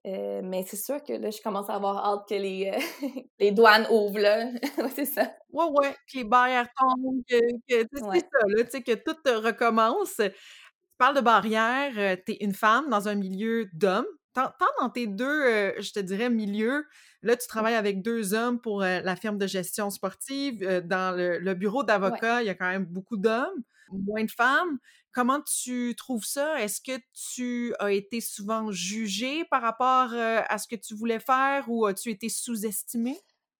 euh, 0.06 0.42
mais 0.44 0.64
c'est 0.68 0.76
sûr 0.76 1.02
que 1.02 1.14
là, 1.14 1.30
je 1.30 1.40
commence 1.40 1.70
à 1.70 1.74
avoir 1.74 2.04
hâte 2.04 2.28
que 2.28 2.34
les, 2.34 2.70
euh, 2.74 2.78
les 3.38 3.52
douanes 3.52 3.86
ouvrent, 3.90 4.18
là. 4.18 4.48
c'est 4.94 5.06
ça. 5.06 5.32
Ouais, 5.50 5.64
ouais, 5.64 5.92
que 6.12 6.18
les 6.18 6.24
barrières 6.24 6.68
tombent, 6.78 7.22
que, 7.28 7.38
que 7.68 7.88
c'est 7.90 8.20
ça, 8.20 8.38
là, 8.46 8.64
tu 8.64 8.70
sais, 8.70 8.82
que 8.82 8.94
tout 8.94 9.16
recommence. 9.24 10.16
Tu 10.16 10.96
parles 10.98 11.16
de 11.16 11.22
barrières, 11.22 11.94
euh, 11.96 12.16
tu 12.24 12.32
es 12.32 12.36
une 12.44 12.52
femme 12.52 12.90
dans 12.90 13.08
un 13.08 13.14
milieu 13.14 13.66
d'hommes. 13.72 14.06
Tant, 14.34 14.50
dans 14.80 14.90
tes 14.90 15.06
deux, 15.06 15.74
je 15.78 15.92
te 15.92 16.00
dirais, 16.00 16.28
milieux, 16.28 16.84
Là, 17.22 17.36
tu 17.36 17.46
travailles 17.46 17.76
avec 17.76 18.02
deux 18.02 18.34
hommes 18.34 18.60
pour 18.60 18.80
la 18.80 19.16
firme 19.16 19.38
de 19.38 19.46
gestion 19.46 19.88
sportive. 19.88 20.60
dans 20.84 21.16
le, 21.16 21.54
bureau 21.54 21.82
d'avocat, 21.82 22.42
il 22.42 22.46
y 22.46 22.50
a 22.50 22.54
quand 22.54 22.68
même 22.68 22.84
beaucoup 22.84 23.16
d'hommes, 23.16 23.62
moins 23.90 24.24
de 24.24 24.30
femmes. 24.30 24.78
Comment 25.12 25.40
tu 25.42 25.94
trouves 25.96 26.24
ça? 26.24 26.60
Est-ce 26.60 26.80
que 26.80 27.00
tu 27.12 27.74
as 27.78 27.92
été 27.92 28.20
souvent 28.20 28.72
jugé 28.72 29.44
par 29.44 29.62
rapport 29.62 30.12
à 30.12 30.58
ce 30.58 30.66
que 30.66 30.76
tu 30.76 30.94
voulais 30.94 31.20
faire 31.20 31.64
ou 31.68 31.86
as-tu 31.86 32.10
été 32.10 32.28
sous-estimé? 32.28 33.16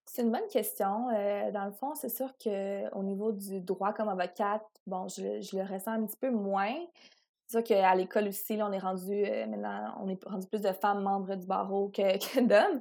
C'est 0.07 0.23
une 0.23 0.33
bonne 0.33 0.49
question. 0.49 1.09
dans 1.53 1.65
le 1.65 1.73
fond, 1.73 1.95
c'est 1.95 2.09
sûr 2.09 2.33
qu'au 2.43 3.03
niveau 3.03 3.33
du 3.33 3.61
droit 3.61 3.93
comme 3.93 4.09
avocate, 4.09 4.65
bon, 4.87 5.09
je, 5.09 5.57
le 5.57 5.63
ressens 5.63 5.93
un 5.93 6.07
petit 6.07 6.17
peu 6.17 6.31
moins. 6.31 6.75
C'est 7.47 7.59
sûr 7.59 7.65
qu'à 7.65 7.95
l'école 7.95 8.29
aussi, 8.29 8.57
là, 8.57 8.67
on 8.67 8.73
est 8.73 8.79
rendu 8.79 9.13
euh, 9.13 9.47
maintenant, 9.47 9.95
on 10.01 10.09
est 10.09 10.23
rendu 10.25 10.47
plus 10.47 10.63
de 10.63 10.73
femmes 10.73 11.03
membres 11.03 11.35
du 11.37 11.47
barreau 11.47 11.91
que, 11.91 12.17
que 12.19 12.41
d'hommes. 12.41 12.81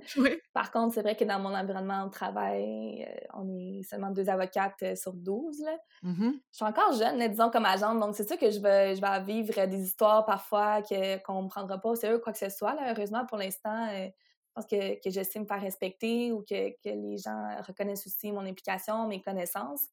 Par 0.53 0.71
contre, 0.71 0.93
c'est 0.93 1.01
vrai 1.01 1.15
que 1.15 1.25
dans 1.25 1.39
mon 1.39 1.53
environnement 1.53 2.05
de 2.05 2.11
travail, 2.11 3.05
euh, 3.05 3.27
on 3.33 3.49
est 3.49 3.83
seulement 3.83 4.11
deux 4.11 4.29
avocates 4.29 4.81
euh, 4.83 4.95
sur 4.95 5.13
douze. 5.13 5.65
Mm-hmm. 6.03 6.31
Je 6.33 6.55
suis 6.55 6.65
encore 6.65 6.93
jeune, 6.93 7.27
disons, 7.29 7.49
comme 7.49 7.65
agente, 7.65 7.99
donc 7.99 8.15
c'est 8.15 8.27
sûr 8.27 8.37
que 8.37 8.51
je 8.51 8.59
vais, 8.59 8.95
je 8.95 9.01
vais 9.01 9.21
vivre 9.23 9.65
des 9.65 9.81
histoires 9.81 10.25
parfois 10.25 10.81
que, 10.81 11.21
qu'on 11.23 11.43
ne 11.43 11.49
prendra 11.49 11.77
pas 11.77 11.89
au 11.89 11.95
sérieux 11.95 12.19
quoi 12.19 12.31
que 12.31 12.39
ce 12.39 12.49
soit. 12.49 12.73
Là. 12.73 12.93
Heureusement, 12.93 13.25
pour 13.25 13.37
l'instant, 13.37 13.89
je 13.89 14.11
pense 14.55 14.65
que, 14.65 15.03
que 15.03 15.09
je 15.09 15.23
sais 15.23 15.39
me 15.39 15.45
faire 15.45 15.61
respecter 15.61 16.31
ou 16.31 16.41
que, 16.41 16.69
que 16.81 16.89
les 16.89 17.17
gens 17.17 17.57
reconnaissent 17.67 18.07
aussi 18.07 18.31
mon 18.31 18.45
implication, 18.45 19.07
mes 19.07 19.21
connaissances. 19.21 19.89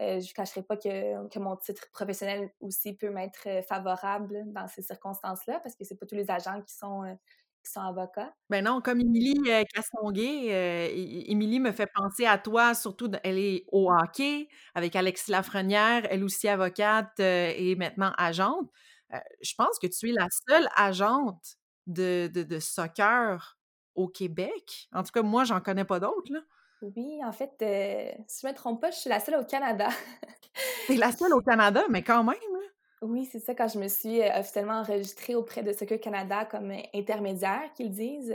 Euh, 0.00 0.20
je 0.20 0.28
ne 0.28 0.34
cacherai 0.34 0.62
pas 0.62 0.76
que, 0.76 1.28
que, 1.28 1.38
mon 1.38 1.56
titre 1.56 1.88
professionnel 1.92 2.50
aussi 2.60 2.94
peut 2.94 3.10
m'être 3.10 3.46
euh, 3.46 3.62
favorable 3.62 4.42
dans 4.46 4.66
ces 4.66 4.82
circonstances-là, 4.82 5.60
parce 5.60 5.76
que 5.76 5.84
c'est 5.84 5.94
pas 5.94 6.06
tous 6.06 6.16
les 6.16 6.30
agents 6.30 6.60
qui 6.62 6.74
sont, 6.74 7.04
euh, 7.04 7.14
qui 7.62 7.70
sont 7.70 7.80
avocats. 7.80 8.34
Ben 8.50 8.64
non, 8.64 8.80
comme 8.80 9.00
Émilie 9.00 9.40
Castonguay, 9.72 11.28
Émilie 11.28 11.60
me 11.60 11.70
fait 11.72 11.88
penser 11.94 12.26
à 12.26 12.38
toi, 12.38 12.74
surtout, 12.74 13.10
elle 13.22 13.38
est 13.38 13.64
au 13.70 13.90
hockey 13.90 14.48
avec 14.74 14.96
Alexis 14.96 15.30
Lafrenière, 15.30 16.06
elle 16.10 16.24
aussi 16.24 16.48
avocate 16.48 17.18
et 17.20 17.74
maintenant 17.76 18.12
agente. 18.18 18.68
je 19.40 19.54
pense 19.56 19.78
que 19.78 19.86
tu 19.86 20.10
es 20.10 20.12
la 20.12 20.26
seule 20.48 20.68
agente 20.76 21.56
de, 21.86 22.28
de, 22.34 22.42
de 22.42 22.58
soccer 22.58 23.56
au 23.94 24.08
Québec. 24.08 24.88
En 24.92 25.02
tout 25.02 25.12
cas, 25.12 25.22
moi, 25.22 25.44
j'en 25.44 25.60
connais 25.60 25.84
pas 25.84 26.00
d'autres. 26.00 26.32
Oui, 26.96 27.20
en 27.24 27.32
fait, 27.32 27.52
euh, 27.62 28.12
si 28.26 28.42
je 28.42 28.46
ne 28.46 28.52
me 28.52 28.56
trompe 28.56 28.80
pas, 28.80 28.90
je 28.90 28.98
suis 28.98 29.08
la 29.08 29.20
seule 29.20 29.36
au 29.36 29.44
Canada. 29.44 29.88
T'es 30.86 30.96
la 30.96 31.12
seule 31.12 31.32
au 31.32 31.40
Canada, 31.40 31.82
mais 31.88 32.02
quand 32.02 32.22
même, 32.22 32.34
Oui, 33.00 33.24
c'est 33.24 33.38
ça. 33.38 33.54
Quand 33.54 33.68
je 33.68 33.78
me 33.78 33.88
suis 33.88 34.20
euh, 34.20 34.38
officiellement 34.38 34.80
enregistrée 34.80 35.34
auprès 35.34 35.62
de 35.62 35.72
Soccer 35.72 35.98
Canada 35.98 36.44
comme 36.44 36.70
euh, 36.70 36.82
intermédiaire, 36.94 37.72
qu'ils 37.74 37.90
disent, 37.90 38.34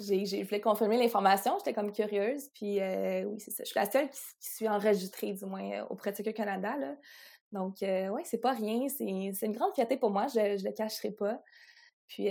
j'ai, 0.00 0.42
voulu 0.42 0.60
confirmer 0.60 0.98
l'information. 0.98 1.56
J'étais 1.58 1.72
comme 1.72 1.92
curieuse. 1.92 2.48
Puis 2.54 2.80
oui, 2.80 3.38
c'est 3.38 3.52
ça. 3.52 3.62
Je 3.62 3.68
suis 3.68 3.78
la 3.78 3.88
seule 3.88 4.10
qui, 4.10 4.20
suis 4.40 4.68
enregistrée, 4.68 5.32
du 5.32 5.44
moins, 5.46 5.86
auprès 5.88 6.10
de 6.10 6.16
Soccer 6.16 6.34
Canada. 6.34 6.76
Là. 6.76 6.96
Donc, 7.52 7.76
oui, 7.80 8.22
c'est 8.24 8.40
pas 8.40 8.52
rien. 8.52 8.88
C'est, 8.88 9.04
une 9.04 9.52
grande 9.52 9.72
fierté 9.74 9.96
pour 9.96 10.10
moi. 10.10 10.26
Je 10.26 10.40
ne 10.40 10.64
le 10.64 10.72
cacherai 10.72 11.12
pas. 11.12 11.40
Puis 12.08 12.28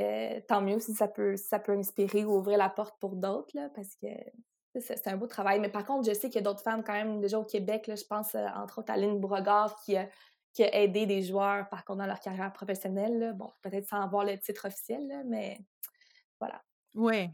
tant 0.47 0.61
mieux 0.61 0.79
si 0.79 0.93
ça 0.93 1.07
peut, 1.07 1.37
ça 1.37 1.57
peut 1.57 1.71
inspirer 1.71 2.25
ou 2.25 2.37
ouvrir 2.37 2.57
la 2.57 2.69
porte 2.69 2.99
pour 2.99 3.15
d'autres, 3.15 3.55
là, 3.55 3.69
parce 3.73 3.95
que 3.95 4.07
c'est 4.79 5.07
un 5.07 5.17
beau 5.17 5.27
travail. 5.27 5.59
Mais 5.59 5.69
par 5.69 5.85
contre, 5.85 6.07
je 6.07 6.13
sais 6.13 6.29
qu'il 6.29 6.35
y 6.35 6.39
a 6.39 6.41
d'autres 6.41 6.63
femmes 6.63 6.83
quand 6.83 6.93
même 6.93 7.21
déjà 7.21 7.37
au 7.37 7.43
Québec. 7.43 7.87
Là, 7.87 7.95
je 7.95 8.05
pense 8.05 8.35
euh, 8.35 8.45
entre 8.55 8.79
autres 8.79 8.91
à 8.91 8.97
Lynn 8.97 9.19
Brogard 9.19 9.75
qui 9.83 9.95
a, 9.95 10.09
aidé 10.57 11.05
des 11.05 11.23
joueurs 11.23 11.67
par 11.69 11.83
contre 11.83 11.99
dans 11.99 12.05
leur 12.05 12.19
carrière 12.19 12.51
professionnelle. 12.53 13.33
Bon, 13.35 13.51
peut-être 13.61 13.87
sans 13.87 14.01
avoir 14.01 14.23
le 14.25 14.37
titre 14.37 14.67
officiel, 14.67 15.23
mais 15.25 15.59
voilà. 16.39 16.61
Oui. 16.95 17.29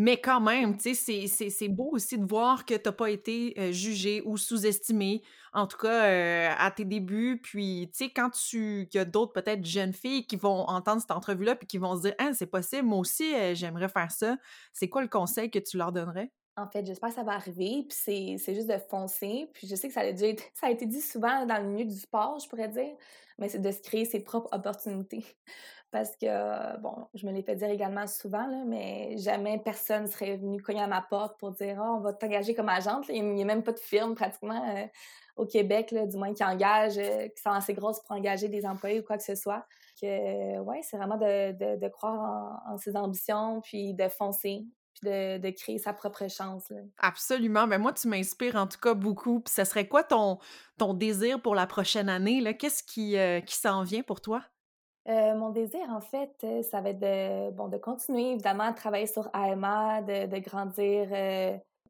Mais 0.00 0.20
quand 0.20 0.40
même, 0.40 0.76
tu 0.76 0.94
sais, 0.94 1.26
c'est 1.26 1.68
beau 1.68 1.90
aussi 1.92 2.18
de 2.18 2.24
voir 2.24 2.64
que 2.64 2.74
tu 2.74 2.82
n'as 2.84 2.92
pas 2.92 3.10
été 3.10 3.52
euh, 3.58 3.72
jugé 3.72 4.22
ou 4.24 4.36
sous-estimé, 4.36 5.22
en 5.52 5.66
tout 5.66 5.76
cas 5.76 6.04
euh, 6.04 6.54
à 6.56 6.70
tes 6.70 6.84
débuts. 6.84 7.40
Puis, 7.42 7.90
tu 7.92 8.04
sais, 8.04 8.10
quand 8.10 8.30
tu, 8.30 8.86
qu'il 8.92 8.98
y 8.98 9.02
a 9.02 9.04
d'autres 9.04 9.32
peut-être 9.32 9.64
jeunes 9.64 9.92
filles 9.92 10.24
qui 10.24 10.36
vont 10.36 10.68
entendre 10.68 11.00
cette 11.00 11.10
entrevue-là 11.10 11.56
puis 11.56 11.66
qui 11.66 11.78
vont 11.78 11.96
se 11.96 12.02
dire, 12.02 12.14
ah, 12.18 12.32
c'est 12.32 12.46
possible, 12.46 12.86
moi 12.86 12.98
aussi, 12.98 13.34
j'aimerais 13.56 13.88
faire 13.88 14.12
ça. 14.12 14.36
C'est 14.72 14.88
quoi 14.88 15.02
le 15.02 15.08
conseil 15.08 15.50
que 15.50 15.58
tu 15.58 15.76
leur 15.76 15.90
donnerais? 15.90 16.30
En 16.58 16.66
fait, 16.68 16.84
j'espère 16.84 17.10
que 17.10 17.14
ça 17.14 17.22
va 17.22 17.32
arriver, 17.32 17.86
puis 17.88 18.38
c'est 18.38 18.54
juste 18.54 18.68
de 18.68 18.78
foncer. 18.78 19.48
Puis 19.54 19.68
je 19.68 19.76
sais 19.76 19.88
que 19.88 19.94
ça 19.94 20.00
a, 20.00 20.04
été, 20.04 20.36
ça 20.54 20.66
a 20.66 20.70
été 20.70 20.86
dit 20.86 21.00
souvent 21.00 21.46
dans 21.46 21.58
le 21.58 21.68
milieu 21.68 21.84
du 21.84 21.98
sport, 21.98 22.38
je 22.40 22.48
pourrais 22.48 22.68
dire, 22.68 22.94
mais 23.38 23.48
c'est 23.48 23.60
de 23.60 23.70
se 23.70 23.80
créer 23.80 24.04
ses 24.04 24.20
propres 24.20 24.48
opportunités. 24.52 25.24
Parce 25.90 26.16
que, 26.16 26.76
bon, 26.80 27.06
je 27.14 27.26
me 27.26 27.32
l'ai 27.32 27.42
fait 27.42 27.56
dire 27.56 27.70
également 27.70 28.06
souvent, 28.06 28.64
mais 28.66 29.16
jamais 29.16 29.58
personne 29.58 30.06
serait 30.06 30.36
venu 30.36 30.60
cogner 30.60 30.82
à 30.82 30.86
ma 30.86 31.00
porte 31.00 31.38
pour 31.38 31.52
dire 31.52 31.78
oh, 31.80 31.94
on 31.96 32.00
va 32.00 32.12
t'engager 32.12 32.54
comme 32.54 32.68
agente. 32.68 33.06
Il 33.08 33.24
n'y 33.34 33.42
a 33.42 33.46
même 33.46 33.62
pas 33.62 33.72
de 33.72 33.78
firme 33.78 34.14
pratiquement 34.14 34.62
euh, 34.76 34.86
au 35.36 35.46
Québec, 35.46 35.94
du 35.94 36.16
moins 36.18 36.34
qui 36.34 36.44
engage, 36.44 36.98
euh, 36.98 37.28
qui 37.28 37.40
sont 37.40 37.50
assez 37.50 37.72
grosses 37.72 38.00
pour 38.00 38.14
engager 38.14 38.48
des 38.48 38.66
employés 38.66 39.00
ou 39.00 39.02
quoi 39.02 39.16
que 39.16 39.22
ce 39.22 39.34
soit. 39.34 39.64
Que, 39.98 40.58
ouais, 40.58 40.80
c'est 40.82 40.98
vraiment 40.98 41.16
de, 41.16 41.52
de, 41.52 41.80
de 41.80 41.88
croire 41.88 42.60
en, 42.66 42.74
en, 42.74 42.78
ses 42.78 42.94
ambitions 42.94 43.62
puis 43.62 43.94
de 43.94 44.08
foncer 44.08 44.66
de, 45.02 45.50
créer 45.50 45.78
sa 45.78 45.92
propre 45.92 46.28
chance. 46.28 46.72
Absolument. 46.98 47.66
Mais 47.66 47.76
ben, 47.76 47.82
moi, 47.82 47.92
tu 47.92 48.08
m'inspires 48.08 48.56
en 48.56 48.66
tout 48.66 48.78
cas 48.80 48.94
beaucoup. 48.94 49.40
Puis, 49.40 49.52
ça 49.52 49.64
serait 49.64 49.88
quoi 49.88 50.02
ton, 50.02 50.38
ton 50.78 50.94
désir 50.94 51.40
pour 51.40 51.54
la 51.54 51.66
prochaine 51.66 52.08
année? 52.08 52.56
Qu'est-ce 52.56 52.82
qui, 52.82 53.16
euh, 53.16 53.40
qui 53.40 53.56
s'en 53.56 53.82
vient 53.82 54.02
pour 54.02 54.20
toi? 54.20 54.42
Euh, 55.08 55.34
mon 55.34 55.50
désir, 55.50 55.88
en 55.90 56.00
fait, 56.00 56.34
euh, 56.44 56.62
ça 56.62 56.80
va 56.80 56.90
être 56.90 57.00
de, 57.00 57.50
bon, 57.52 57.68
de 57.68 57.78
continuer 57.78 58.32
évidemment 58.32 58.64
à 58.64 58.72
travailler 58.72 59.06
sur 59.06 59.30
AMA, 59.32 60.02
de, 60.02 60.26
de 60.26 60.38
grandir 60.38 61.08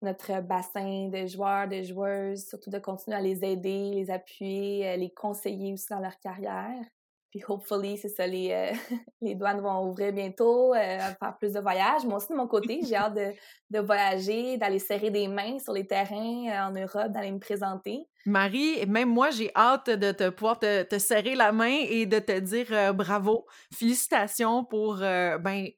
notre 0.01 0.41
bassin 0.43 1.09
de 1.09 1.27
joueurs, 1.27 1.67
de 1.67 1.83
joueuses, 1.83 2.47
surtout 2.47 2.71
de 2.71 2.79
continuer 2.79 3.17
à 3.17 3.21
les 3.21 3.45
aider, 3.45 3.91
les 3.95 4.11
appuyer, 4.11 4.97
les 4.97 5.11
conseiller 5.11 5.73
aussi 5.73 5.89
dans 5.91 5.99
leur 5.99 6.19
carrière. 6.21 6.85
Puis, 7.31 7.43
hopefully, 7.47 7.99
c'est 7.99 8.09
ça, 8.09 8.27
les, 8.27 8.51
euh, 8.53 8.73
les 9.21 9.35
douanes 9.35 9.61
vont 9.61 9.89
ouvrir 9.89 10.13
bientôt, 10.13 10.75
euh, 10.75 10.99
faire 10.99 11.37
plus 11.39 11.53
de 11.53 11.61
voyages. 11.61 12.05
Moi 12.05 12.17
aussi, 12.17 12.33
de 12.33 12.37
mon 12.37 12.47
côté, 12.47 12.81
j'ai 12.87 12.97
hâte 12.97 13.15
de, 13.15 13.33
de 13.71 13.79
voyager, 13.81 14.57
d'aller 14.57 14.79
serrer 14.79 15.11
des 15.11 15.29
mains 15.29 15.59
sur 15.59 15.73
les 15.73 15.87
terrains 15.87 16.47
euh, 16.49 16.69
en 16.69 16.73
Europe, 16.73 17.13
d'aller 17.13 17.33
me 17.33 17.39
présenter. 17.39 18.07
Marie, 18.25 18.85
même 18.87 19.09
moi, 19.09 19.31
j'ai 19.31 19.51
hâte 19.55 19.91
de 19.91 20.13
te 20.13 20.29
pouvoir 20.31 20.59
te, 20.59 20.83
te, 20.83 20.99
serrer 20.99 21.35
la 21.35 21.53
main 21.53 21.77
et 21.89 22.07
de 22.07 22.19
te 22.19 22.39
dire 22.39 22.93
bravo, 22.95 23.47
félicitations 23.73 24.65
pour 24.65 24.97
ben 24.97 25.69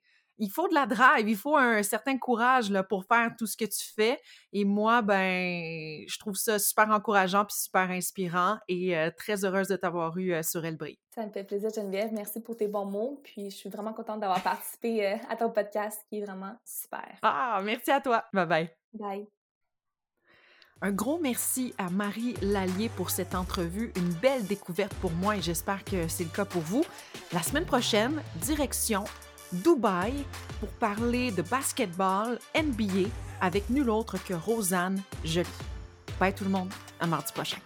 il 0.41 0.51
faut 0.51 0.67
de 0.69 0.75
la 0.75 0.87
drive, 0.87 1.29
il 1.29 1.37
faut 1.37 1.57
un 1.57 1.83
certain 1.83 2.19
courage 2.19 2.71
là, 2.71 2.83
pour 2.83 3.05
faire 3.05 3.31
tout 3.39 3.47
ce 3.47 3.57
que 3.57 3.67
tu 3.67 3.93
fais. 3.95 4.19
Et 4.53 4.65
moi, 4.65 5.03
ben, 5.03 6.03
je 6.09 6.19
trouve 6.19 6.35
ça 6.35 6.59
super 6.59 6.91
encourageant 6.91 7.45
puis 7.45 7.57
super 7.57 7.91
inspirant 7.91 8.59
et 8.67 8.97
euh, 8.97 9.11
très 9.17 9.45
heureuse 9.45 9.69
de 9.69 9.77
t'avoir 9.77 10.17
eu 10.17 10.33
euh, 10.33 10.43
sur 10.43 10.65
Elbris. 10.65 10.99
Ça 11.15 11.27
me 11.27 11.31
fait 11.31 11.45
plaisir, 11.45 11.71
Geneviève. 11.75 12.11
Merci 12.13 12.41
pour 12.41 12.57
tes 12.57 12.69
bons 12.69 12.87
mots. 12.87 13.21
Puis 13.23 13.51
je 13.51 13.57
suis 13.57 13.69
vraiment 13.69 13.93
contente 13.93 14.21
d'avoir 14.21 14.43
participé 14.43 15.07
euh, 15.07 15.17
à 15.29 15.37
ton 15.37 15.51
podcast 15.51 16.01
qui 16.09 16.19
est 16.19 16.25
vraiment 16.25 16.57
super. 16.65 17.19
Ah, 17.23 17.61
merci 17.63 17.91
à 17.91 18.01
toi. 18.01 18.25
Bye 18.33 18.47
bye. 18.47 18.71
Bye. 18.95 19.27
Un 20.83 20.93
gros 20.93 21.19
merci 21.19 21.75
à 21.77 21.91
Marie 21.91 22.35
Lallier 22.41 22.89
pour 22.97 23.11
cette 23.11 23.35
entrevue, 23.35 23.93
une 23.97 24.15
belle 24.15 24.47
découverte 24.47 24.95
pour 24.95 25.11
moi 25.11 25.37
et 25.37 25.43
j'espère 25.43 25.85
que 25.85 26.09
c'est 26.09 26.25
le 26.25 26.31
cas 26.31 26.47
pour 26.47 26.63
vous. 26.63 26.87
La 27.35 27.43
semaine 27.43 27.67
prochaine, 27.67 28.23
direction 28.37 29.05
Dubaï 29.53 30.25
pour 30.61 30.69
parler 30.71 31.31
de 31.31 31.43
basketball 31.43 32.39
NBA 32.55 33.09
avec 33.41 33.71
nul 33.71 33.91
autre 33.91 34.17
que 34.23 34.35
Rosanne 34.35 35.03
Jolie. 35.25 35.49
Bye 36.19 36.35
tout 36.35 36.45
le 36.45 36.51
monde, 36.51 36.71
à 37.01 37.07
mardi 37.07 37.33
prochain. 37.33 37.59